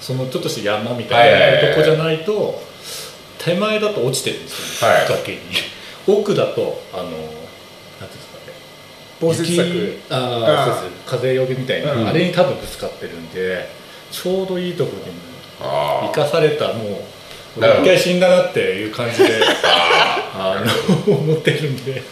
[0.00, 2.62] そのちょっとした山みたいなとこじゃないと
[3.38, 5.08] 手前だと落ちてるんですよ、はい。
[5.08, 5.40] 崖に。
[6.06, 8.54] 奥だとあのなんていうんですかね
[9.22, 10.72] 防雪雪策ああー。
[10.72, 12.08] あそうです風よけみたいな、うん。
[12.08, 13.68] あれに多分ぶつかってるんで
[14.10, 15.16] ちょうどいいところに
[15.60, 19.40] あ生かされたもう一回死んだなっていう感じで
[20.34, 20.62] あ
[21.06, 22.02] の思ってるんで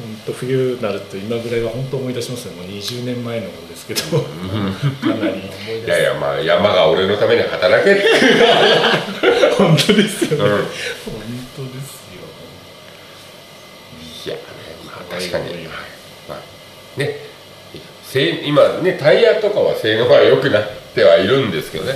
[0.00, 2.52] 本当冬になると今ぐらいは本当思い出しますね。
[2.54, 8.02] もう20年前のことですけどかなりあいやいやまあ山が俺のために働けって、
[9.58, 10.50] 本当ですよね、うん。
[10.50, 10.68] 本
[11.56, 12.00] 当です
[14.26, 14.26] よ。
[14.26, 14.42] いやね
[14.86, 15.68] まあ確かに、
[16.30, 17.16] まあ、ね
[18.02, 20.62] 性今ねタイヤとかは性能が良くなっ
[20.94, 21.94] てはいるんですけどね。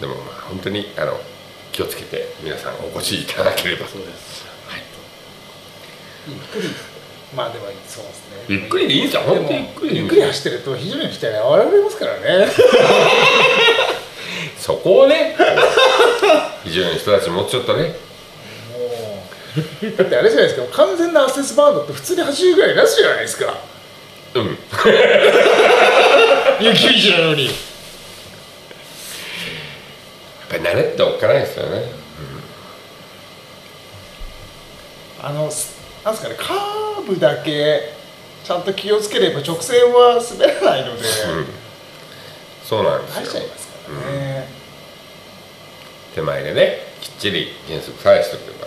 [0.00, 1.18] でもまあ本当にあの
[1.72, 3.86] 気をつけて皆さんお越しいただければ。
[3.86, 4.44] そうです。
[6.28, 6.68] ゆっくり
[7.36, 8.36] まあでもそうですね。
[8.48, 9.22] ゆっくりでいいんですよ。
[9.22, 12.48] 本当にゆっくりゆっくり走ってると非常に人に笑われますからね。
[14.58, 15.36] そこをね
[16.64, 17.94] 非常に人たちもうちょっとね
[19.96, 23.56] だってあれじゃないですか完全なアセスバードって普通に走るぐらい出すじゃないですか。
[24.34, 24.58] うん。
[26.60, 27.46] 雪道なのに。
[27.46, 27.54] やっ
[30.48, 31.92] ぱり慣れっておっかないですよね。
[35.22, 35.72] あのす
[36.04, 37.94] なんですかねカーブだけ
[38.44, 41.46] ちゃんと気をつければ直線は滑らないので、うん。
[42.62, 43.22] そうなんですよ。
[43.22, 43.72] ちゃいますか
[44.06, 44.46] らね、
[46.14, 48.66] 手前でねきっちり減速さえしておけば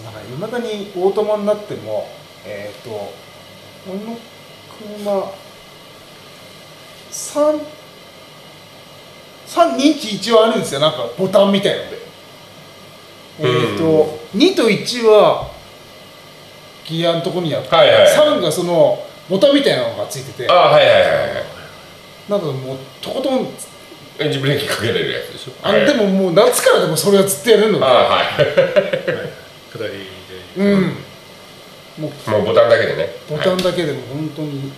[0.00, 2.08] もうそのなんかいまだにオートマになっても
[2.44, 3.12] えっ、と
[3.88, 4.18] 俺の
[4.78, 5.32] 車
[7.10, 7.60] 3
[9.46, 10.80] 321はあるんですよ。
[10.80, 12.02] なんかボタンみたいので。
[13.40, 15.50] えー、と2と1は
[16.84, 18.38] ギアのとこにあって、はいはいはい。
[18.38, 20.50] 3がそのボタンみたいなのがついてて。
[20.50, 21.44] ああはいはいはいはい。
[22.30, 23.48] なんかもうとことん
[24.18, 25.52] エンジンブレーキかけれるやつでしょ。
[25.62, 27.84] あのでももう夏からでもそれはずっとやるので。
[27.84, 29.41] ああはい
[29.72, 29.92] 下り
[30.56, 30.82] でうん。
[31.98, 32.30] もう。
[32.30, 33.08] もうボタンだけでね。
[33.28, 34.72] ボタンだけでも本当に、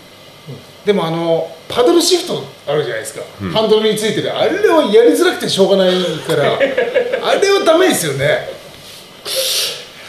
[0.84, 3.50] でもあのパドルシフトあるじゃないですか、うん。
[3.50, 6.54] ハンドルについてるあれはやりづらくてしょうがないから。
[7.26, 8.48] あれはダメですよね。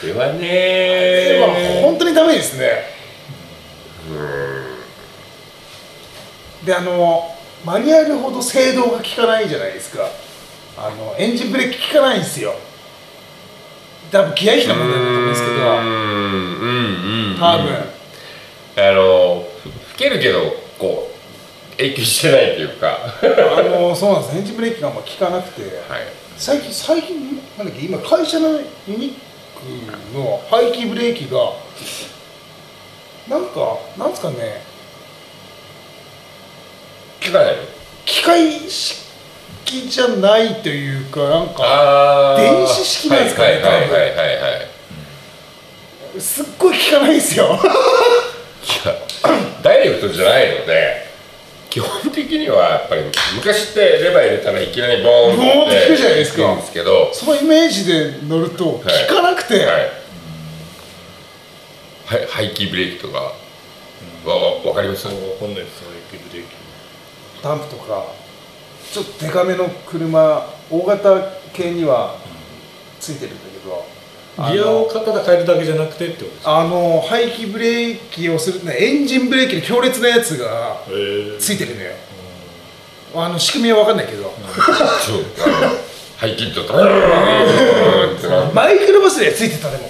[0.04, 2.94] ではあれはね本当にダメですね。
[6.64, 10.10] であのマニュアルほど制動が効かないじゃないですか。
[10.78, 12.54] あのエンジンブレーキ効かないんですよ
[14.16, 15.54] 多分気合い比な問題だと思うんですけど。
[15.56, 17.76] うんうんうん多分
[18.78, 20.40] あのふ吹けるけど
[20.80, 21.12] こ
[21.78, 22.98] う永久してないっていうか。
[23.22, 24.38] あのそうなんです。
[24.38, 25.64] エンジンブレーキがあんま効かなくて。
[25.90, 26.08] はい。
[26.38, 31.52] 最近最近なんだっけ今会社のユニックの排気ブレーキが
[33.28, 34.64] なんかなんですかね。
[37.20, 37.64] 聞かないの？
[38.06, 39.05] 機械式
[39.66, 44.50] じゃないというかなんか電子式なんですかねはいはいはいはいは
[46.16, 46.22] い。
[46.22, 47.46] すっごい効かないんですよ。
[47.46, 47.48] い
[48.88, 48.96] や
[49.62, 51.06] ダイレクトじゃないので
[51.70, 53.04] 基本的にはやっぱり
[53.36, 57.14] 昔ってレバー入れたらいきなりボーンボーンって効くじゃないですかですけど。
[57.14, 59.90] そのイメージで乗ると効かなくて、はい。
[62.06, 62.28] はい。
[62.30, 63.34] 排気ブレーキとか
[64.26, 65.08] わわわかります？
[65.08, 67.44] わかんないですエキブレーキ。
[67.44, 68.06] ダンプとか
[68.96, 72.16] ちょっとデカめの車大型系には
[72.98, 73.86] ついてるんだけど
[74.54, 76.60] ギアをただ変えるだけじゃなくてってことですか？
[76.60, 80.78] あの排気ブレーキをするねエンジンブレーキに強烈なやつが
[81.38, 81.92] ついてるのよ。
[83.16, 84.34] あの仕組みは分かんないけど、
[86.16, 89.90] 排気とドーンってなマイクロバスでついてたでも。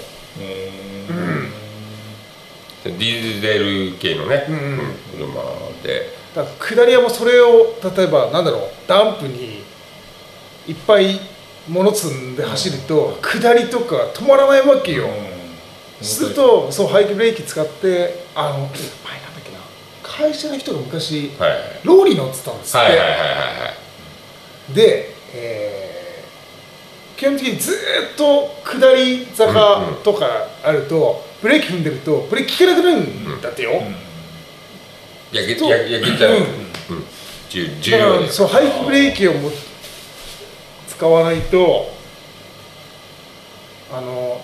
[2.84, 4.54] ディーゼル系のね、うん。
[4.56, 4.96] うん。
[5.12, 5.42] 車
[5.84, 9.62] でだから下りはもうそれを例えばなんだろうダンプに
[10.68, 11.18] いっぱい
[11.66, 15.08] 物積んで走ると下りとか止まらないわけよ、
[16.02, 18.76] するとそう排気ブレーキ使ってあの前なんだ
[19.40, 19.58] っけな
[20.02, 21.52] 会社の人が昔はい。
[21.82, 22.80] ローリー乗ってたんですっ
[24.74, 25.96] て、で、えー
[27.16, 27.74] 基本的にずー
[28.12, 30.26] っと下り坂とか
[30.62, 34.05] あると、ブレーキ踏んでるとブレーキ効かなくなるんだってよ、そう焼け焼け
[35.36, 36.96] 焼けちゃう、うん。
[36.96, 37.04] うん。
[37.48, 38.36] 重要です。
[38.36, 39.50] そう排気ブレーキをも
[40.88, 41.92] 使わないと
[43.92, 44.40] あの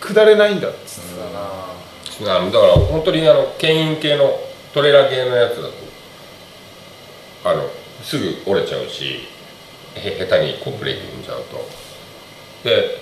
[0.00, 1.24] 下れないんだっつってた
[2.30, 2.50] な、あの。
[2.50, 4.40] だから本当にあの牽引系の
[4.72, 5.72] トレーラー系のやつだと
[7.44, 7.68] あの
[8.02, 9.28] すぐ折れちゃうし
[9.94, 11.68] へ下手にこうブレーキ踏んじゃうと。
[12.64, 12.98] で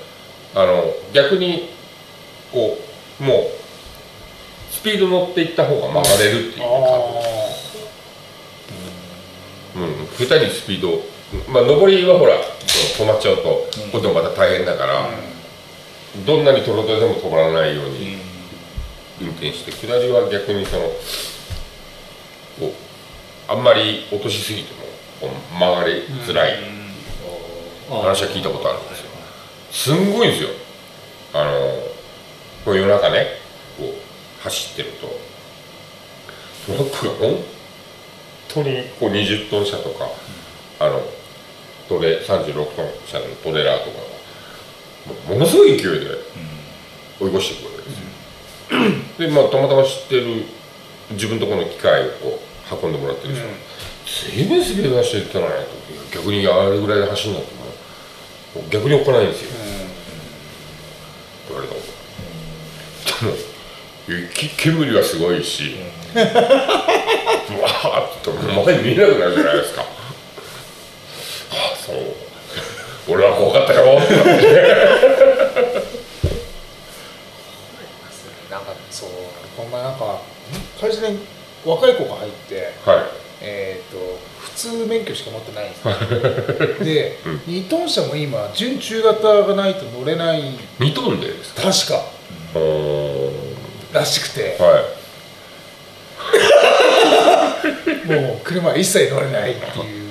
[0.55, 1.71] あの逆に
[2.53, 2.79] こ
[3.21, 3.63] うもう
[4.75, 6.67] スピード乗っていった方が曲がれるっていう
[9.77, 11.03] うん、下手にスピード
[11.51, 12.35] まあ上りはほら
[12.67, 13.91] 止まっちゃうとうん。
[13.91, 15.09] これでもまた大変だから、
[16.25, 18.19] どんなにトロトロでも止まらないように
[19.21, 20.83] 運転して下りは逆にその
[22.61, 22.73] こう
[23.49, 24.85] あんまり落としすぎても
[25.21, 26.85] こう曲がりづらい。
[27.91, 29.11] 話は聞いたことあるんですよ。
[29.71, 30.48] すんごいんですよ。
[31.35, 31.51] あの
[32.65, 33.27] こう夜中ね
[33.77, 34.04] こう
[34.45, 35.35] 走ってると。
[36.67, 37.45] トラックが本
[38.49, 40.09] 当にこう20トン車とか
[40.81, 41.03] あの
[41.88, 46.07] トレ36トン車のトレーラーとかがもものすごい勢いで
[47.21, 48.01] 追い越してくるわけです
[49.23, 49.29] よ。
[49.29, 50.47] でまあたまたま知ってる
[51.11, 52.40] 自分のところの機械をこ
[52.73, 53.51] う運んでもらってる人が
[54.07, 55.53] 随分スピード出していったなと
[56.11, 57.47] 逆にあれぐらいで走るんだと
[58.59, 59.51] もう逆におっかないんですよ。
[61.49, 63.27] 言われたこと。
[63.27, 63.54] でも雪
[64.57, 65.77] 煙はすごいし。
[66.13, 69.83] ブワーッと前見えなくなるじゃないですか。
[69.83, 69.87] あ
[71.73, 71.96] あそう。
[73.09, 73.98] 俺は怖かったよ。
[74.02, 74.15] って
[78.50, 79.11] なんかそう
[79.57, 80.21] この前なんか
[80.81, 81.19] 会社に
[81.65, 83.05] 若い子が入ってはい。
[83.46, 83.98] えっ、と
[84.40, 85.94] 普通免許しか持ってないんですよ。
[86.85, 87.37] で、うん。
[87.52, 90.42] 2トン車も今準中型がないと乗れない。
[90.79, 91.63] 2トンでですか？
[91.63, 92.05] 確か。
[92.55, 93.44] おー
[93.95, 94.57] らしくて。
[94.59, 94.85] はい。
[98.07, 100.05] もう車は一切乗れないっていう。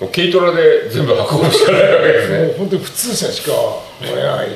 [0.00, 2.38] もう軽トラで全部運ぶしかないわけですね。
[2.38, 3.52] もう本当に普通車しか
[4.02, 4.48] 乗れない。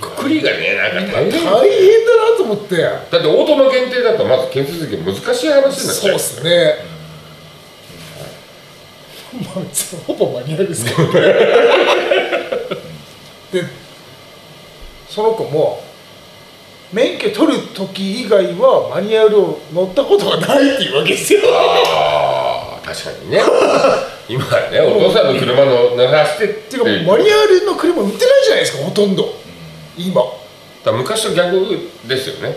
[0.00, 2.76] くくりがねなんか大変だなと思って。
[2.82, 5.94] だってオートマ限定だとまず建設的難しい話になっちゃう。
[5.94, 6.74] そうですね、
[9.54, 9.64] まあ
[10.06, 11.20] ほぼマニュアルですけどね。
[13.52, 13.64] で
[15.10, 15.82] その子も
[16.92, 21.40] 免許取る時以外はマニュアルを乗ったことがないっていうわけですよ。
[21.52, 23.42] ああ確かにね。
[24.28, 27.04] 今はねお父さんの車の乗らせてっっていう。
[27.06, 29.34] かマニュアルの車売ってないじゃないですかほとんど。
[29.98, 30.22] 今。
[30.84, 32.56] だ昔と逆ですよね、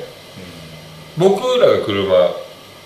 [1.17, 2.31] 僕らが車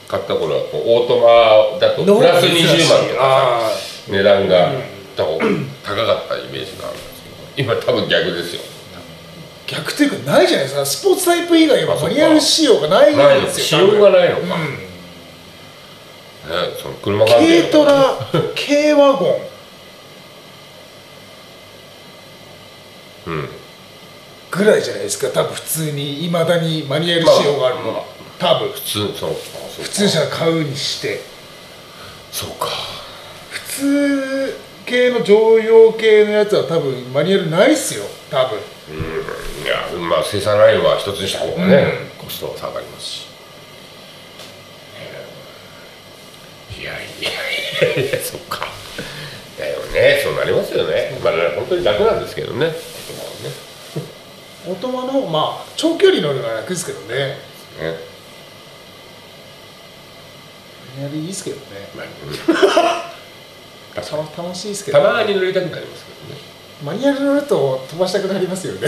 [0.07, 3.71] 買った頃はこうオートマだとプラス20万とか
[4.07, 4.71] 値段が
[5.15, 7.23] 高かったイメージがあるんです
[7.55, 8.61] けど今多分逆ですよ。
[8.61, 8.76] ー
[9.67, 10.85] 逆っていうかないじゃないですか。
[10.85, 13.65] スポーツタイプ以外はマニュアル仕様がないんですよ。
[13.65, 14.87] 仕様がないのか、多分。
[16.47, 18.17] ね、その車関軽トラ
[18.55, 19.57] 軽ワゴン。
[23.27, 23.49] うん。
[24.49, 25.27] ぐらいじゃないですか。
[25.27, 28.05] 多分普通にいまだにマニュアル仕様があるのは、
[28.39, 28.69] 多分。
[28.71, 29.35] 普通そう
[29.83, 31.21] 普通車買うにして。
[32.31, 32.69] そうか。
[33.49, 38.05] 普通系の乗用系のやつは多分マニュアルないっすよ。
[38.31, 38.59] 多分。
[38.89, 38.95] うん。
[38.95, 43.27] いやまあ生産ラインは一つにした方がね、コストは下がりますし。
[46.79, 48.67] いやいやいやそっか。
[49.57, 50.21] だよね。
[50.23, 51.19] そうなりますよね。
[51.23, 52.71] まあ本当に楽なんですけどね。
[54.67, 57.15] オートマのまあ長距離乗るのが楽ですけどね。
[57.15, 57.37] ね。
[60.97, 61.63] マニュアルいいっすけどね。
[61.95, 62.09] まあう
[62.53, 63.07] ん。
[63.97, 68.87] 楽しいっすけど、たまに乗りたくなりますけどねマニュアル乗ると飛ばしたくなりますよね。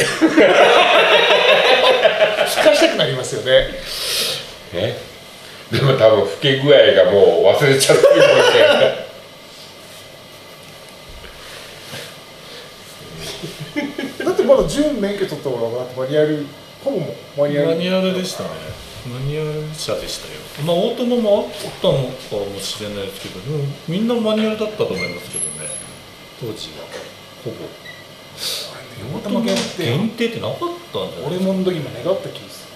[2.58, 3.68] 引かしたくなりますよね。
[4.74, 4.98] ね
[5.72, 9.10] でも多分老け具合がもう忘れちゃってるかもしれない
[14.26, 16.46] だってまだ準免許取った頃はだってマニュアル
[16.84, 17.68] ほぼもマニュアル。
[17.70, 18.50] マニュアルでしたね。
[19.12, 20.40] マニュアル車でしたよ。
[20.66, 25.70] まあオートマもあったのかもしれないですけどでもみんなマニュアルだったと思いますけどね。
[26.40, 26.86] 当時は
[27.44, 27.56] ほぼ。
[29.16, 32.68] オートマ限定限定ってなかったんじゃない俺もの時も願った気がす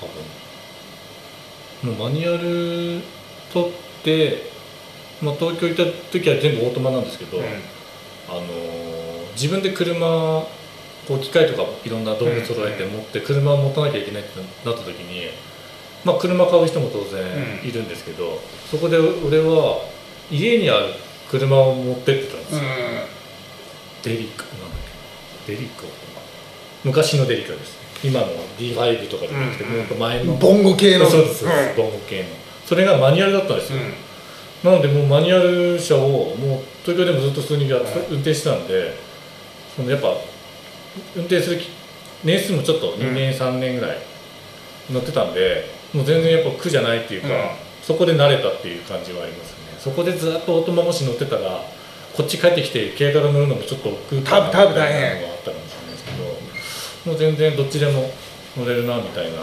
[0.00, 0.06] 多
[1.86, 1.96] 分。
[1.96, 3.02] もうマニュアル
[3.52, 3.72] 取っ
[4.04, 4.50] て、
[5.20, 7.44] まあ、東京行った時は全部オートマなんですけど、る、
[8.28, 8.92] あのー
[9.32, 10.46] 自分で車
[11.08, 15.30] こう機械とかいろんな道具揃えて持って車を持たなきゃいけないってなった時に、
[16.04, 17.24] まあ、車買う人も当然
[17.62, 17.68] うん。
[17.68, 18.40] いるんですけど、
[18.70, 19.88] そこで俺は
[20.30, 20.94] 家にある
[21.32, 22.60] 車を持ってってたんですよ、
[24.02, 24.70] デリカなんだっ
[25.46, 25.54] け。
[25.54, 25.84] デリカ
[26.84, 27.78] 昔のデリカです。
[28.04, 28.26] 今の
[28.58, 30.34] D5 とかじゃなくて、うんもっと前の。
[30.34, 31.08] うん、ボンゴ系の。
[31.08, 31.46] そうです。
[31.74, 32.28] ボンゴ系の。
[32.66, 33.78] それがマニュアルだったんですよ、
[34.62, 37.86] なのでもうマニュアル車をもう東京でもずっと普通にやっうん。
[37.86, 38.94] 運転してたんで
[39.74, 40.14] そのやっぱ
[41.16, 41.70] 運転するき
[42.24, 43.98] 年数もちょっと2年、3年ぐらい
[44.90, 47.34] 乗ってたんでもう全然やっぱ苦じゃないっていうか、うん。
[47.82, 51.60] そこで慣れたっていう感じはありますねそこでずっとオートマもし乗ってたら
[52.16, 58.10] こっち帰ってきて軽トラ乗るのもちょっと億劫かななのがあったかもしれないですけどもう全然どっちでも
[58.56, 59.38] 乗れるなみたいな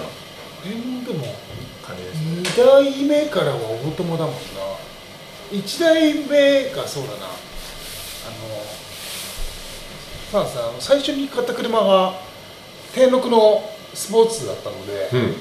[1.86, 4.40] 感じです2代目からはオートマだもんな。
[5.52, 7.18] 1代目がそうだな。
[7.26, 7.30] あ
[10.32, 12.22] のまあさ最初に買った車が
[12.94, 15.36] 天禄のスポーツだったので、うん。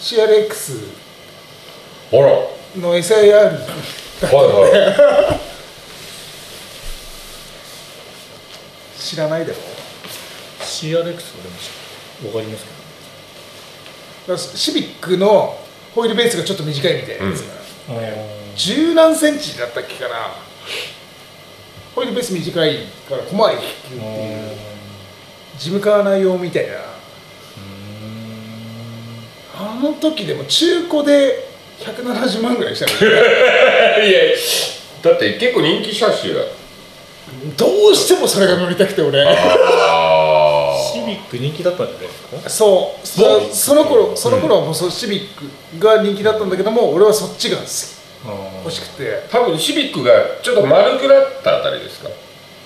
[0.00, 0.88] CRX
[2.12, 5.40] あらの SIR はいはい。
[8.98, 9.58] 知らないだろ。
[10.60, 11.20] CRX 俺も
[12.22, 12.70] 分かりますけ
[14.32, 15.58] だからシビックの
[15.94, 18.00] ホイールベースがちょっと短いみたいなやつが、ど
[18.56, 20.36] 十何センチだったっけかな。
[21.94, 22.76] ホイールベース短い
[23.08, 24.56] から小回り利くっていう。
[25.58, 26.74] ジムカーナ用みたいな。
[29.54, 31.51] あの時でも中古で
[31.84, 33.10] 170万ぐらいしたの。
[34.06, 34.20] いや
[35.02, 36.40] だって結構人気車種だ。
[37.56, 39.24] どうしてもそれが乗りたくて俺。
[39.24, 42.50] あシビック人気だったんじゃないですか？
[42.50, 43.06] そう。
[43.06, 47.68] そその頃その頃はもうそうシビックが人気だったんだけども俺はそっちが好き。
[48.64, 49.24] 欲しくて。
[49.30, 50.12] 多分シビックが
[50.42, 52.08] ちょっと丸くなったあたりですか？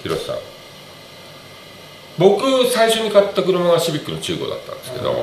[0.02, 0.38] 広瀬さん。
[2.18, 5.14] 僕最初に買った車がシビックの中古だったんですけど。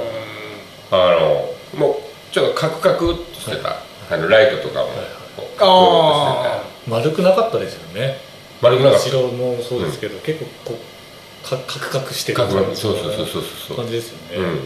[0.92, 4.88] あのもうちょっとカクカクっとしてた、あのライトとかも
[5.36, 8.18] こうカクッとしてあ丸くなかったですよね
[8.62, 14.60] 丸くなかった後ろもそうですけど、結構こうかカクカクしてるカクカクそうそうそうそうそう感じですよね、うん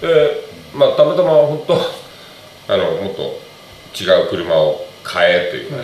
[0.00, 0.44] で
[0.74, 3.40] まあたまたま本当あのもっと
[3.98, 5.76] 違う車を買えというか、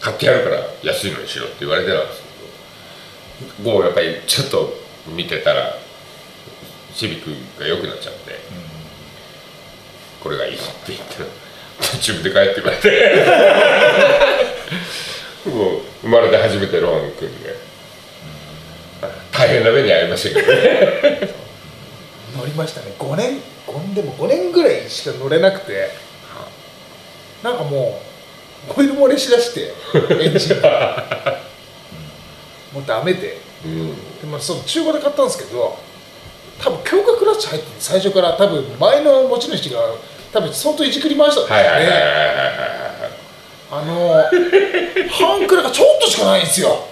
[0.00, 2.22] 買ってやるから安いのにしろって言われてたんです
[3.58, 4.72] けどこうやっぱりちょっと
[5.14, 5.74] 見てたら
[6.94, 8.38] シビックが良くなっちゃって、
[10.24, 11.04] これがいいって言って
[11.98, 12.90] 自分で買えって言われて。
[15.44, 17.54] もう生まれて初めてローン組んで。
[19.30, 21.34] 大変な目に遭いましたけどね。
[22.38, 22.94] 乗りましたね。
[22.98, 25.90] 5年5年でも5年ぐらいしか乗れなくて。
[27.42, 28.00] なんかも
[28.70, 29.74] うオイル漏れしだして
[30.24, 31.42] エンジンが。
[32.72, 33.38] もうダメで。
[33.66, 33.94] うん。
[34.22, 35.78] でもその中古で買ったんですけど
[36.58, 39.80] 多分強化クラッチ入ってて最初から多分前の持ち主が
[40.34, 41.40] 多分相当いじくり回した。
[41.42, 42.02] んですよはいはいはいはいはい。
[42.02, 43.14] ね。
[43.70, 44.24] あの
[45.38, 46.84] 半クラがちょっとしかないんですよ。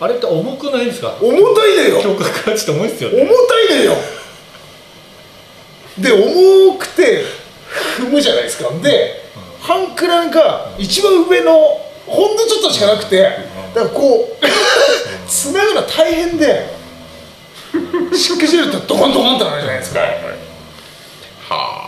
[0.00, 1.14] あれって重くないですか？
[1.20, 1.98] 重たいのよ。
[1.98, 3.30] って重いですよ重ね
[3.68, 3.96] たいのよ。
[5.98, 7.24] で重くて
[7.98, 8.68] 踏むじゃないですか。
[8.82, 9.24] で
[9.60, 13.40] 半クラが一番上のほんのちょっとしかなくてだか
[13.80, 14.46] らこう
[15.28, 16.66] つなぐの大変で
[18.14, 20.00] 湿気してるとドコンドコンってなるじゃないですか。
[20.00, 20.18] はいはい
[21.48, 21.80] は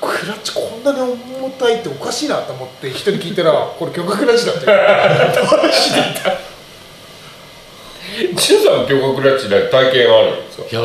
[0.00, 4.66] 俺クラッチこんなに重たいっておかしいなと思って人に聞いたら これ巨額クラッチだって。
[4.66, 6.38] 言うあ
[8.36, 10.42] 千代さん強化クラッチで体験ある？
[10.42, 10.80] んですかいや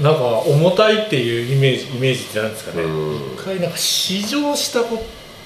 [0.00, 3.16] なんか重たいっていうイメージイメージってなんですかね、うん。
[3.34, 5.02] 一回なんか試乗したこと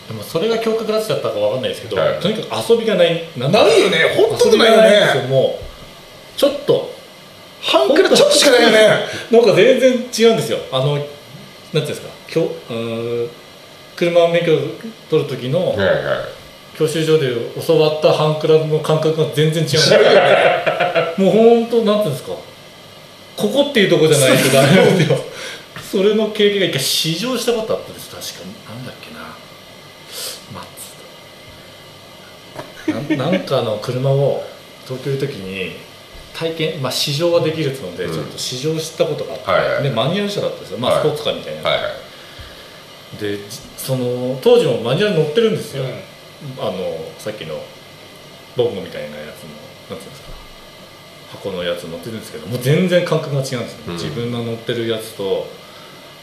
[0.09, 2.21] でもそれが強化クラッチだったかわかんないですけど、はい。
[2.21, 3.25] とにかく遊びがない。
[3.37, 4.15] なんないよね。
[4.17, 4.83] ほとんどないよ。
[4.83, 6.93] ねもうちょっと
[7.61, 8.89] 半クラちょっとしかないよね。
[9.33, 10.59] なんか全然違うんですよ。
[10.71, 10.99] あの
[11.73, 12.09] なんていうんですか？
[12.33, 13.31] 今日うーん
[13.97, 14.59] 車免許
[15.11, 15.99] 取る時のはいはい。
[16.79, 17.29] 教習所で
[17.67, 21.21] 教わった半クラの感覚が全然違う。
[21.21, 22.33] もう本当なんていうんですか？
[23.37, 25.19] ここっていうとこじゃないとダメなんですよ。
[25.91, 28.09] それの経験が一回試乗したことあったんです。
[28.11, 29.21] 確かなんだっけな。
[30.55, 30.67] 松
[33.17, 34.43] 田なんなんかの車を
[34.87, 35.77] 東京いる時に
[36.43, 38.13] 体験、まあ、試乗はできるので、うん。
[38.13, 39.83] ちょっと試乗したことがあって、はいはい。
[39.85, 41.01] でマニュアル車だったんですよ、まあ、はい。
[41.01, 43.19] スポーツカーみたいな、はいはい。
[43.21, 43.45] でじ
[43.77, 45.91] その当時もマニュアル乗ってるんですよ、うん。
[46.61, 47.63] あのさっきの
[48.57, 50.33] ボンゴみたいなやつのなんていうんですか。
[51.33, 53.93] 箱のやつ乗ってるんですけどもう全然感覚が違うんですよ、うん。
[53.95, 55.47] 自分の乗ってるやつと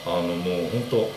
[0.06, 1.10] あのもう本当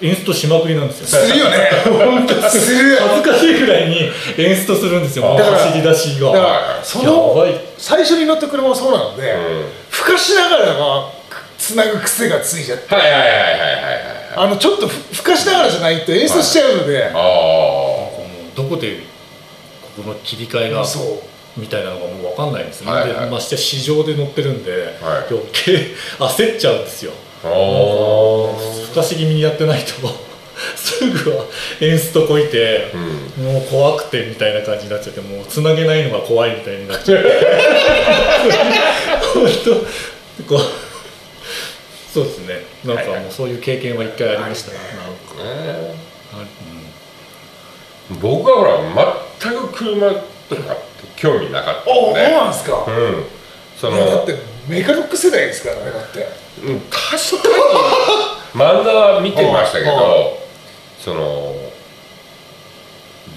[0.00, 1.06] インストしまくりなんですよ。
[1.06, 1.70] するよね。
[1.84, 5.24] 本当する恥ずかしいぐらいにエンストするんですよ。
[5.36, 6.32] 走り出しが。
[6.32, 7.46] だからそやの
[7.78, 9.64] 最初に乗った車もそうなので、うん。
[9.90, 11.10] ふかしながらが
[11.58, 12.94] つなぐ癖がついちゃって。
[12.94, 18.10] はいはいはいはいはいはいあのちょっとふふかしながらじゃないと演出しちゃうので、あも
[18.52, 18.98] うどこで
[19.96, 21.34] ここの切り替えがそう。
[21.56, 23.24] みたいなのがもう分かんないんですよ、はいはい。
[23.26, 25.26] でましてや市場で乗ってるんで、はい。
[25.30, 27.12] 余計 焦っちゃうんですよ。
[27.44, 27.48] あ
[28.94, 29.92] お不可思議にやってないと
[30.76, 31.44] すぐは
[31.80, 33.44] エンストこいて、うん。
[33.44, 37.28] もう怖くてみたいな感じになっちゃってもうつなげないのが怖いみたいになっちゃって。
[39.34, 40.60] 本当こう
[42.12, 42.64] そうですね。
[42.84, 45.94] なんかもうそういう経験は一回ありました、なんかね
[46.32, 46.44] あ
[48.20, 50.84] 僕はほら全く車とかって
[51.16, 53.24] 興味なかったあそうなんですか、うん。
[53.80, 54.36] そのだって
[54.68, 56.28] メカロック世代ですからねだって。
[56.62, 60.38] うん確かに 漫画は見てましたけはど
[60.98, 61.54] その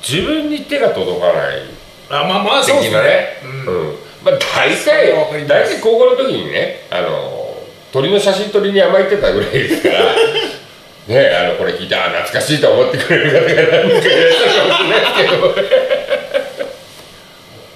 [0.08, 1.62] 自分に手が届かない。
[2.10, 3.42] あまあまあ的なね。
[3.44, 3.90] うん。
[3.90, 3.96] うん。
[4.24, 5.12] まあ大体
[5.48, 7.58] 大体高校の時にねあの
[7.92, 10.14] 鳥の写真撮りに甘えてたぐらいですから
[11.08, 15.88] ねあのこれ聞いてあ懐かしいと思ってくれる方が何人かいらっしゃるかもしれないですけど。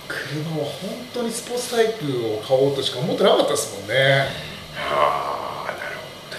[0.08, 4.28] 車は本当にスポーツタイプを買おうとしか思ってなかったですもんね。
[4.78, 5.51] ああ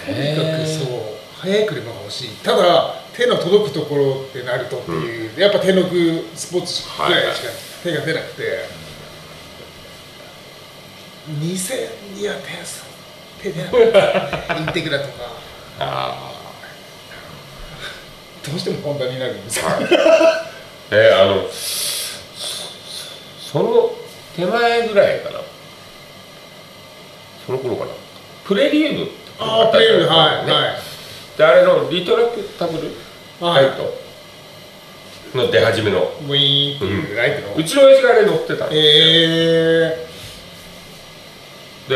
[0.05, 2.29] とにかくそう速い車が欲しい。
[2.43, 7.49] ただ手の届くところってなるとっていう、やっぱ手のくスポーツぐらいしか
[7.83, 8.65] 手が出なくて、
[11.29, 12.35] 2000には
[13.41, 13.81] 手手出なかっ
[14.47, 15.13] た、ね、インテグラとか。
[15.19, 15.29] ど
[15.79, 16.33] あ
[18.45, 19.59] どうしてもホンダになるんです。
[19.59, 19.79] よ、あ
[20.91, 21.47] えーあの
[23.39, 23.91] その
[24.35, 25.39] 手前ぐらいかな。
[27.45, 27.91] その頃かな。
[28.43, 31.37] プレリュードってああプレールはいねはい。
[31.37, 32.91] であれのリトラクタブル？
[33.39, 33.65] はい。
[33.65, 34.03] ライト？
[35.37, 35.99] の出始めの。
[35.99, 38.75] ウィーンっていうライトの、うちの親父があれ乗ってたんですよ。
[38.75, 40.07] え
[41.89, 41.95] で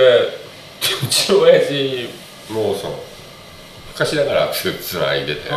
[1.03, 2.09] うちの親父
[2.49, 2.99] もその
[3.93, 5.49] 昔ながらつつないでて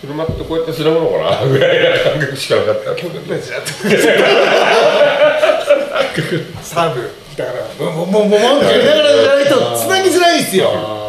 [0.00, 1.46] 車ってこうやってするものかな？
[1.46, 3.66] ぐらいな感覚しかなかったあ曲ページだった
[6.62, 11.05] サーブだからボンボンボンボンボンってやりながらじゃないとつなぎづらいんですよああそうです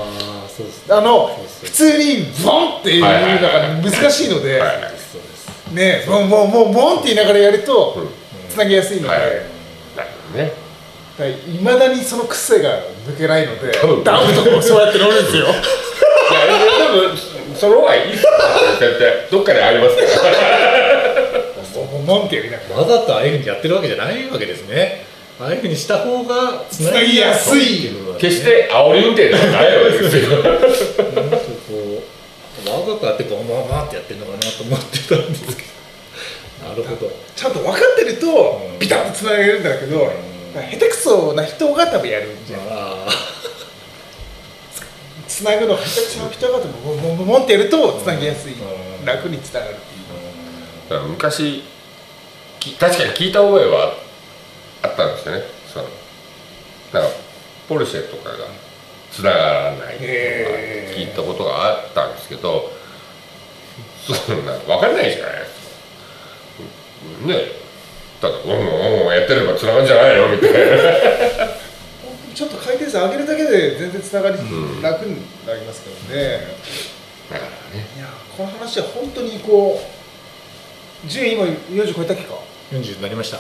[0.90, 1.28] あの
[1.64, 4.62] 普通にボンっていうのが難しいので、
[5.74, 8.28] ねボンボンボンボンって言いながらやるとうん。
[8.50, 9.18] つなぎやすいので、は
[11.28, 11.62] い。
[11.62, 14.04] まだにその癖が抜けないので多分。
[14.04, 15.46] ダウンとかもそうやって乗るんですよ。
[15.52, 17.16] いやでも
[17.56, 18.32] その方がいいっすよ。
[18.80, 19.28] 絶対。
[19.30, 20.34] どっかでありますから。
[21.76, 22.82] ボンボンモンってやりながら。
[22.82, 25.06] わざとああいうふうにやってるわけじゃないわけですね
[25.40, 28.22] ああいうふうにした方がつなぎやすいっていうことだね。
[28.22, 30.44] 決して煽り運転ではないわけですよなん
[31.30, 32.04] かこ
[32.66, 35.68] うわざとやってこうまあまあってやってるのかなと思ってたんですけど。
[36.70, 37.12] なるほど。
[37.36, 38.28] ちゃんと分かってると
[38.74, 43.08] うんビタッとつなげるんだけど、ん下手くそな人が多分やるんじゃんあ
[45.28, 48.54] つなぐの下手くそな人が多分ボンボンボンボンってやるとつなぎやすい。
[48.54, 48.56] う
[49.04, 49.06] ん。
[49.06, 50.02] 楽につながるっていう。
[50.88, 51.64] ーだから昔
[52.60, 53.96] き確かに聞いた覚えはあっ
[54.96, 55.44] たんですよね。
[55.72, 55.86] その
[56.94, 57.18] なんか
[57.68, 58.46] ポルシェとかが
[59.12, 60.08] つながらないとか
[60.96, 62.72] 聞いたことがあったんですけど
[64.06, 65.40] そんな分かんないじゃない？
[65.40, 65.52] です
[67.22, 67.68] かね
[68.22, 70.58] ただ「おんおんやってればつながるんじゃないの?」みたいな。
[72.34, 75.16] ちょっと回転数上げるだけで全然つながりん楽に
[75.48, 76.48] なりますからね、
[77.32, 77.88] だからね。
[77.98, 78.06] いや
[78.38, 79.82] この話は本当にこ
[81.04, 82.36] う順位今40超えたっけか
[82.72, 83.40] ？40になりました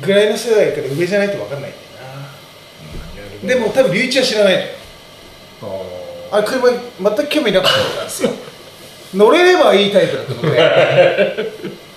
[0.00, 3.48] ぐらいの世代から上じゃないと分かんないんだよな。
[3.48, 4.66] でも多分龍一は知らないのよ。
[6.32, 8.30] ああれ車に全く興味なかったんですよ。
[9.14, 11.52] 乗れればいいタイプだったので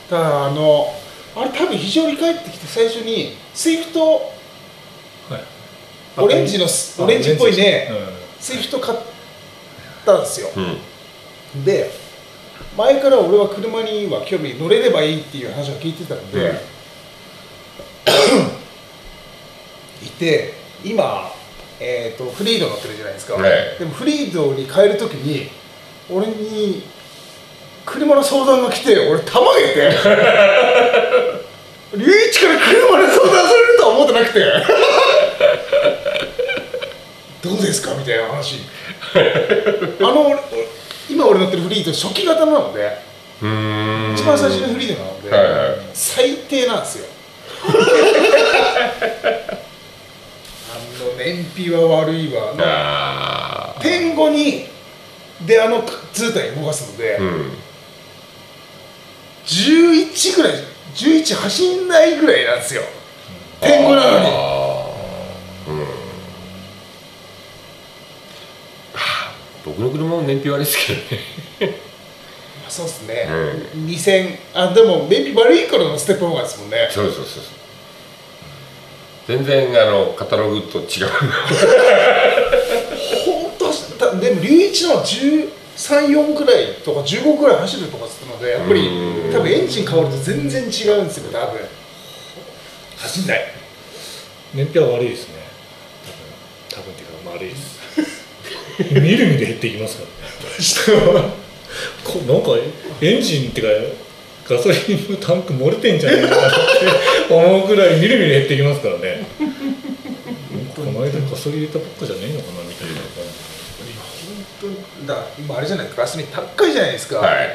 [0.10, 0.94] ただあの
[1.36, 4.32] あれ多分非常に帰ってきて最初にスイフト
[5.30, 5.44] はい。
[6.18, 7.32] オレンジのスオレンジ。
[7.32, 7.90] っぽいね
[8.40, 9.00] スイフト買っ
[10.06, 10.50] たんですよ。
[10.56, 11.66] うん。
[11.66, 11.92] で
[12.78, 16.58] 前から俺は車には興味乗れればいいっていう話を聞いてたので、うん
[20.20, 20.54] いて
[20.84, 21.32] 今、
[21.80, 23.80] えー、とフリード乗ってるじゃないですか、はい。
[23.80, 25.50] でもフリードに変えるときに
[26.10, 26.84] 俺に
[27.86, 29.90] 車の相談が来て俺たまげて。
[31.96, 34.46] 龍一から車で相談されるとは思ってなくて。
[37.42, 38.58] どうですかみたいな話。
[39.16, 40.38] あの俺
[41.10, 43.00] 今俺乗ってるフリード初期型なので。
[43.42, 44.14] うーん。
[44.14, 45.80] 一番最初のフリードなので、はいはい。
[45.94, 47.06] 最低なんですよ
[51.20, 52.56] 燃費は悪いわ。
[52.58, 53.82] あー。
[53.82, 54.66] 点5に
[55.46, 57.52] であの図体動かすので、うん。
[59.46, 60.54] 11ぐらい
[60.96, 62.82] 11走んないぐらいなんですよ。
[63.60, 64.26] 点5なのに。
[64.26, 64.86] は
[68.96, 69.34] あ
[69.66, 71.90] 僕の車も燃費悪いですけどね。
[72.70, 76.88] そうっすね、う2000あでも燃費悪い頃のステップオーバーですもんね。
[76.92, 77.59] そうそうそうそう
[79.30, 81.08] 全然あのカタログと違う。
[83.26, 83.52] 本
[84.00, 89.32] 当でも龍一のは134くらいとか15くらい走るとかっつったのでやっぱりうん。
[89.32, 91.60] 多分エンジン変わると全然違うんですよ多分。
[92.98, 93.54] 走んない。
[94.56, 95.36] 燃費は悪いですね。
[96.72, 96.84] 多分。
[96.84, 97.80] 多分っていうか悪いです。
[98.80, 100.06] みるみる減っていきますか
[100.92, 101.30] らね。
[102.04, 102.58] こなんか
[103.00, 103.96] エンジンっていうか
[104.50, 106.52] ガソリンのタンク漏れてんじゃないかなっ
[107.28, 109.28] て思うぐらいみるみる減っていきますからね。
[110.76, 112.96] この間ガソリン入れたばっかじゃねえのかなみたいな。
[112.96, 113.12] 本
[114.60, 115.08] 当に。
[115.08, 115.90] だ今あれじゃない。
[115.96, 117.52] ガソリン高いじゃないですか、はいはいは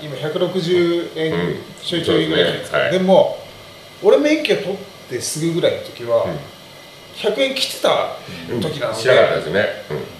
[0.00, 0.06] い。
[0.06, 3.38] 今160円うんちょいちょいぐらいじゃないですか、そうですねはいでも
[4.04, 4.76] 俺免許取っ
[5.08, 6.38] てすぐぐらいの時は、うん。
[7.16, 8.18] 100円切ってた
[8.60, 9.66] 時なの知らなかったで、ですね、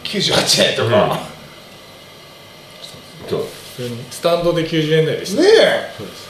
[0.02, 1.20] 98円とか、
[3.22, 3.44] うん、そう
[3.76, 5.42] 普通にスタンドで90円台でした。
[5.42, 5.92] ねえ。
[5.96, 6.26] そうです。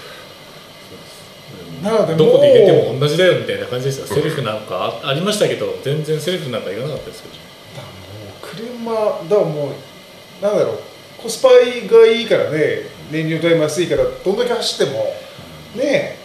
[1.82, 4.06] なのでどこで入れても同じだよみたいな感じですよ。
[4.06, 7.34] セルフなんかあありましたけど全然セルフなんかいらなかったですけど。
[7.76, 7.88] だか
[8.82, 10.78] らもう車だからもうなんだろう。
[11.22, 11.60] コスパが
[12.06, 12.94] いいからね。
[13.10, 14.98] 燃料代も安いからどんだけ走っても。
[15.76, 16.18] ねえ。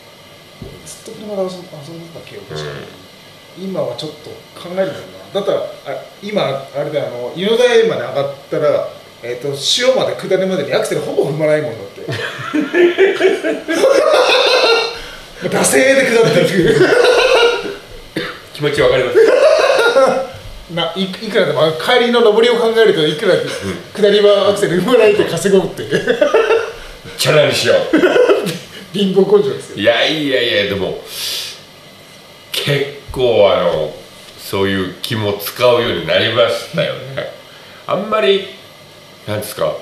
[0.86, 2.70] ずっと車で遊んでた記憶しか
[3.58, 4.92] 今はちょっと考えるもんな。
[5.34, 5.66] だったらあ
[6.22, 6.42] 今
[6.76, 8.90] あれだよあの湯の台まで上がったら
[9.24, 12.02] えー、と塩まで下るまでにアクセルほぼ踏まないもんだって。
[15.48, 16.80] 惰性で下っていく
[18.54, 19.18] 気持ちわかります。
[20.74, 23.36] ないいくらでも帰りの上りを考えるといくら
[23.94, 25.84] 下りはアクセル踏まないで稼ごうって。
[27.18, 27.76] チャラにしよ
[28.94, 29.76] 貧乏根性ですよ。
[29.78, 31.00] ういやいやいやでも
[32.52, 33.94] 結構あの
[34.38, 37.32] そういう気も使うようになりましたよね。
[37.86, 38.61] あんまり
[39.28, 39.76] なんですか？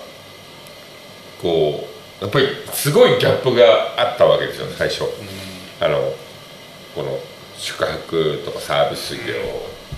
[1.41, 1.87] こ
[2.21, 3.63] うやっぱりすごいギャップが
[3.97, 5.03] あったわけですよ最初、
[5.79, 6.13] あの
[6.93, 7.17] この
[7.57, 9.33] 宿泊とかサービス業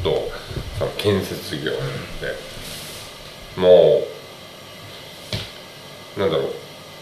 [0.03, 0.29] と
[0.77, 1.77] その建設業で。
[3.57, 4.01] も
[6.15, 6.53] うなんだろう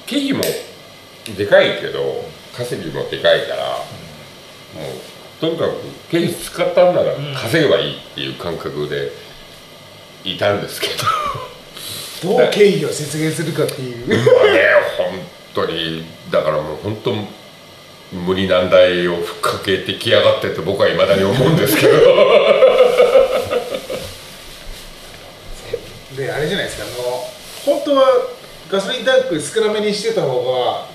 [0.08, 0.42] 経費も
[1.38, 2.26] でかいけど
[2.58, 3.78] 稼ぎもでかいから
[4.74, 5.76] もうとにかく
[6.10, 9.12] 経費使ったんなら稼げばいいっていう感覚で
[10.24, 10.94] いたんですけど、
[12.24, 14.06] どう経費を節減するかっていう。
[14.06, 14.22] 今ね
[14.98, 17.14] 本当当にだからもう本当
[18.16, 21.92] 無理難題をふっかけてきやがってって僕はいまだに思うんですけど。
[26.18, 26.86] であれじゃないですか。
[26.86, 28.08] あの本当は
[28.72, 30.88] ガソリンタンク少なめにしてた方が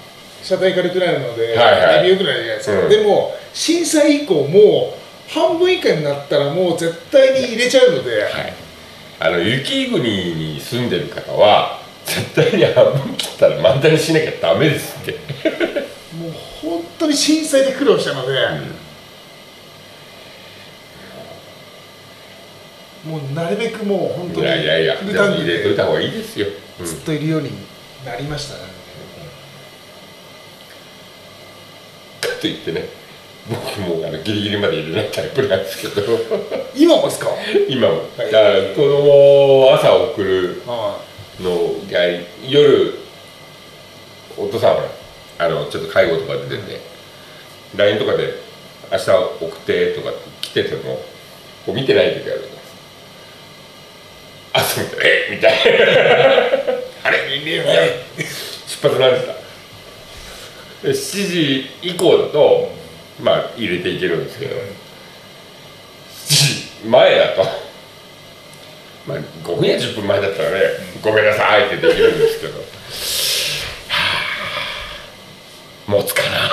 [0.42, 2.10] 車体軽くなるので、はいはい。
[2.10, 2.88] 良くなるじゃないですか、うん。
[2.88, 4.94] でも震災以降も
[5.30, 8.63] う半分以下になったらもう絶対に入れちゃうので、はい
[9.20, 15.12] あの雪国に住んでる方は絶対に半分切ったら満タンにしなきゃダメですって。
[16.14, 18.34] もう本当に震災で苦労したので、
[23.04, 26.46] もうなるべくもう本当いにやいやいやフルタンク入れといたで方がいいですよ、
[26.78, 26.86] うん。
[26.86, 27.50] ずっといるように
[28.06, 28.60] なりましたね、
[32.20, 32.88] かといってね
[33.48, 36.02] 僕もあのギリギリまで入れないタイプなんですけど。
[36.74, 37.28] 今もですか？
[37.68, 38.32] 今も、はい。
[38.32, 40.98] だから子供を朝送るあ
[41.40, 41.52] の
[41.90, 42.04] が
[42.48, 42.98] 夜
[44.36, 44.84] お父さんは
[45.38, 46.80] あのちょっと介護とかで出てて
[47.76, 48.34] LINE とかで
[48.90, 51.02] 「明日送って」とか来てても
[51.66, 52.54] こう見てない時あるんです
[54.52, 55.58] 朝見て「えみたいな
[57.04, 57.36] 「あれ？
[57.36, 57.62] いや
[58.66, 59.34] 出発なんですか?」
[60.82, 62.70] で7時以降だと
[63.22, 64.56] まあ入れていけるんですけど。
[64.56, 64.60] 7
[66.82, 67.42] 時前だと
[69.06, 70.60] まあ5分や10分前だったらね
[71.02, 72.58] 「ごめんなさい」ってできるんですけど。
[72.58, 72.64] は
[73.88, 73.92] あ
[75.86, 76.50] 持つかな。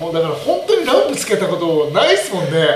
[0.00, 2.66] もうだから本当にランプつけたことないっすもんね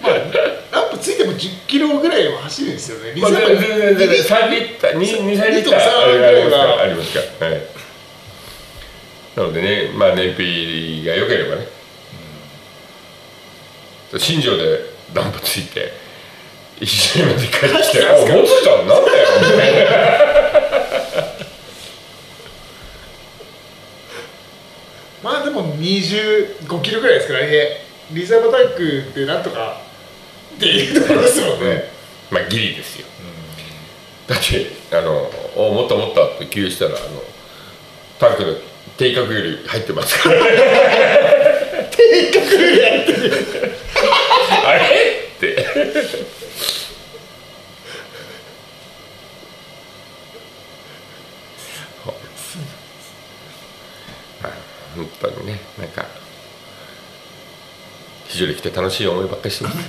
[0.00, 0.12] まあ
[0.70, 3.14] ランプついても10キロぐらいは走るんですよね。
[3.20, 7.44] まあ、全然全然全然3リッター2 3リッターありますからありますか？
[7.44, 7.56] らは。
[7.56, 7.60] い
[9.34, 11.66] なのでねまあ燃費が良ければね、
[14.18, 14.80] 新庄で
[15.14, 15.92] ダンプついて
[16.80, 19.90] 一緒にまで帰ってきて「あ持つじゃんなんだよ」みたいな
[25.22, 29.80] まあでも25キロぐらいですからねリザーブタンクでなんとか
[30.56, 31.84] っていうところですもんね。
[32.30, 33.06] まあギリですよ、
[34.26, 37.22] だってあのおもっともっとって給油したらあの
[38.18, 38.54] タンクの
[38.96, 40.40] 定格より入ってますから。
[41.90, 43.72] 定格より入ってる。
[44.64, 44.80] あれ？
[45.36, 45.66] って。
[54.94, 56.06] 本当にねなんか
[58.32, 59.76] 非常に来て楽しい思いばっかりしてます。
[59.76, 59.82] い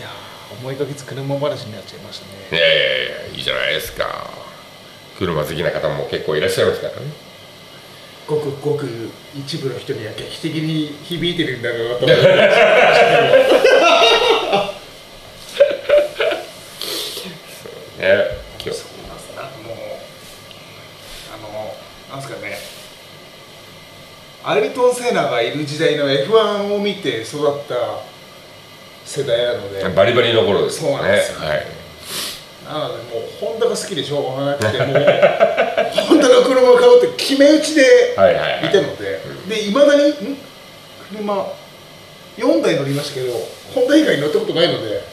[0.00, 2.32] やー思いがけず車話になっちゃいましたね。
[2.50, 4.30] いやいやいやいいじゃないですか。
[5.18, 7.00] 車好きな方も結構いらっしゃいますからね。
[8.26, 12.22] ごくごく一部の人には劇的に響いてるんだろうなと思って
[18.00, 18.24] ね
[18.58, 19.76] 今日そうなんですなんかもう
[21.34, 21.76] あの
[22.08, 22.76] なんですかね
[24.48, 28.02] アイルトン・セーナがいる時代の F1 を見て育った
[29.04, 29.88] 世代なので。
[29.94, 31.66] バリバリの頃ですそうなんですよはい。
[32.64, 34.86] なのでもうホンダが好きでしょうがなくてもう
[36.08, 38.34] ホンダの車を買うって決め打ちではい
[38.72, 40.14] たので、でいまだにん？
[41.08, 41.52] 車
[42.36, 43.32] 4台乗りましたけど
[43.72, 45.04] ホンダ以外に乗ったことないので。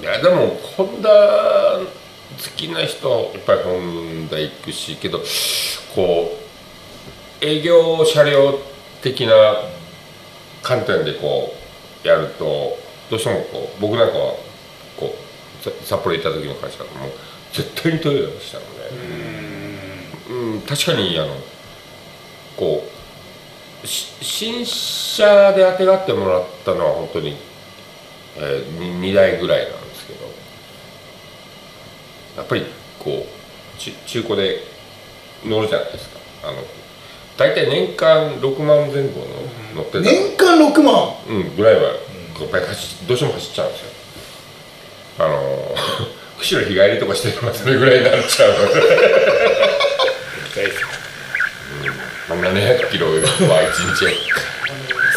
[0.00, 1.84] いやでもホンダ好
[2.56, 5.18] きな人はやっぱりホンダ行くしけど
[5.94, 6.49] こう
[7.40, 8.58] 営業車両
[9.02, 9.32] 的な
[10.62, 11.54] 観点でこ
[12.04, 12.78] うやると
[13.10, 14.34] どうしてもこう僕なんかは
[14.98, 16.90] こう札幌行った時の会社も
[17.52, 18.90] 絶対にトヨタでしたので
[20.30, 20.60] うん。
[20.62, 21.34] 確かにあの
[22.56, 22.86] こ
[23.82, 27.36] う新車であてがってもらったのは本当に、
[28.36, 30.30] えー、2, 台ぐらいなんですけど。
[32.36, 32.64] やっぱり
[32.98, 34.60] こうち中古で
[35.44, 36.20] 乗るじゃないですか。
[36.44, 36.62] あの
[37.40, 39.26] 大体年間6万前後の
[39.76, 41.16] 乗ってた、年間6万？
[41.26, 41.88] うん、ぐらいはや
[42.44, 43.88] っぱり走どうしても走っちゃうんですよ。
[45.20, 45.74] あの
[46.38, 48.50] 釧路日帰りとかしてればそれぐらいになっちゃう。
[48.50, 48.76] ので、
[52.28, 54.04] まあ、700キロは1日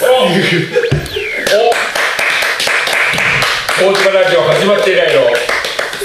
[0.02, 0.06] お
[3.86, 5.30] お大島ラジオ始まって以来の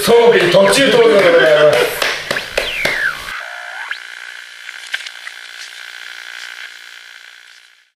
[0.03, 1.88] 装備途中登場でございます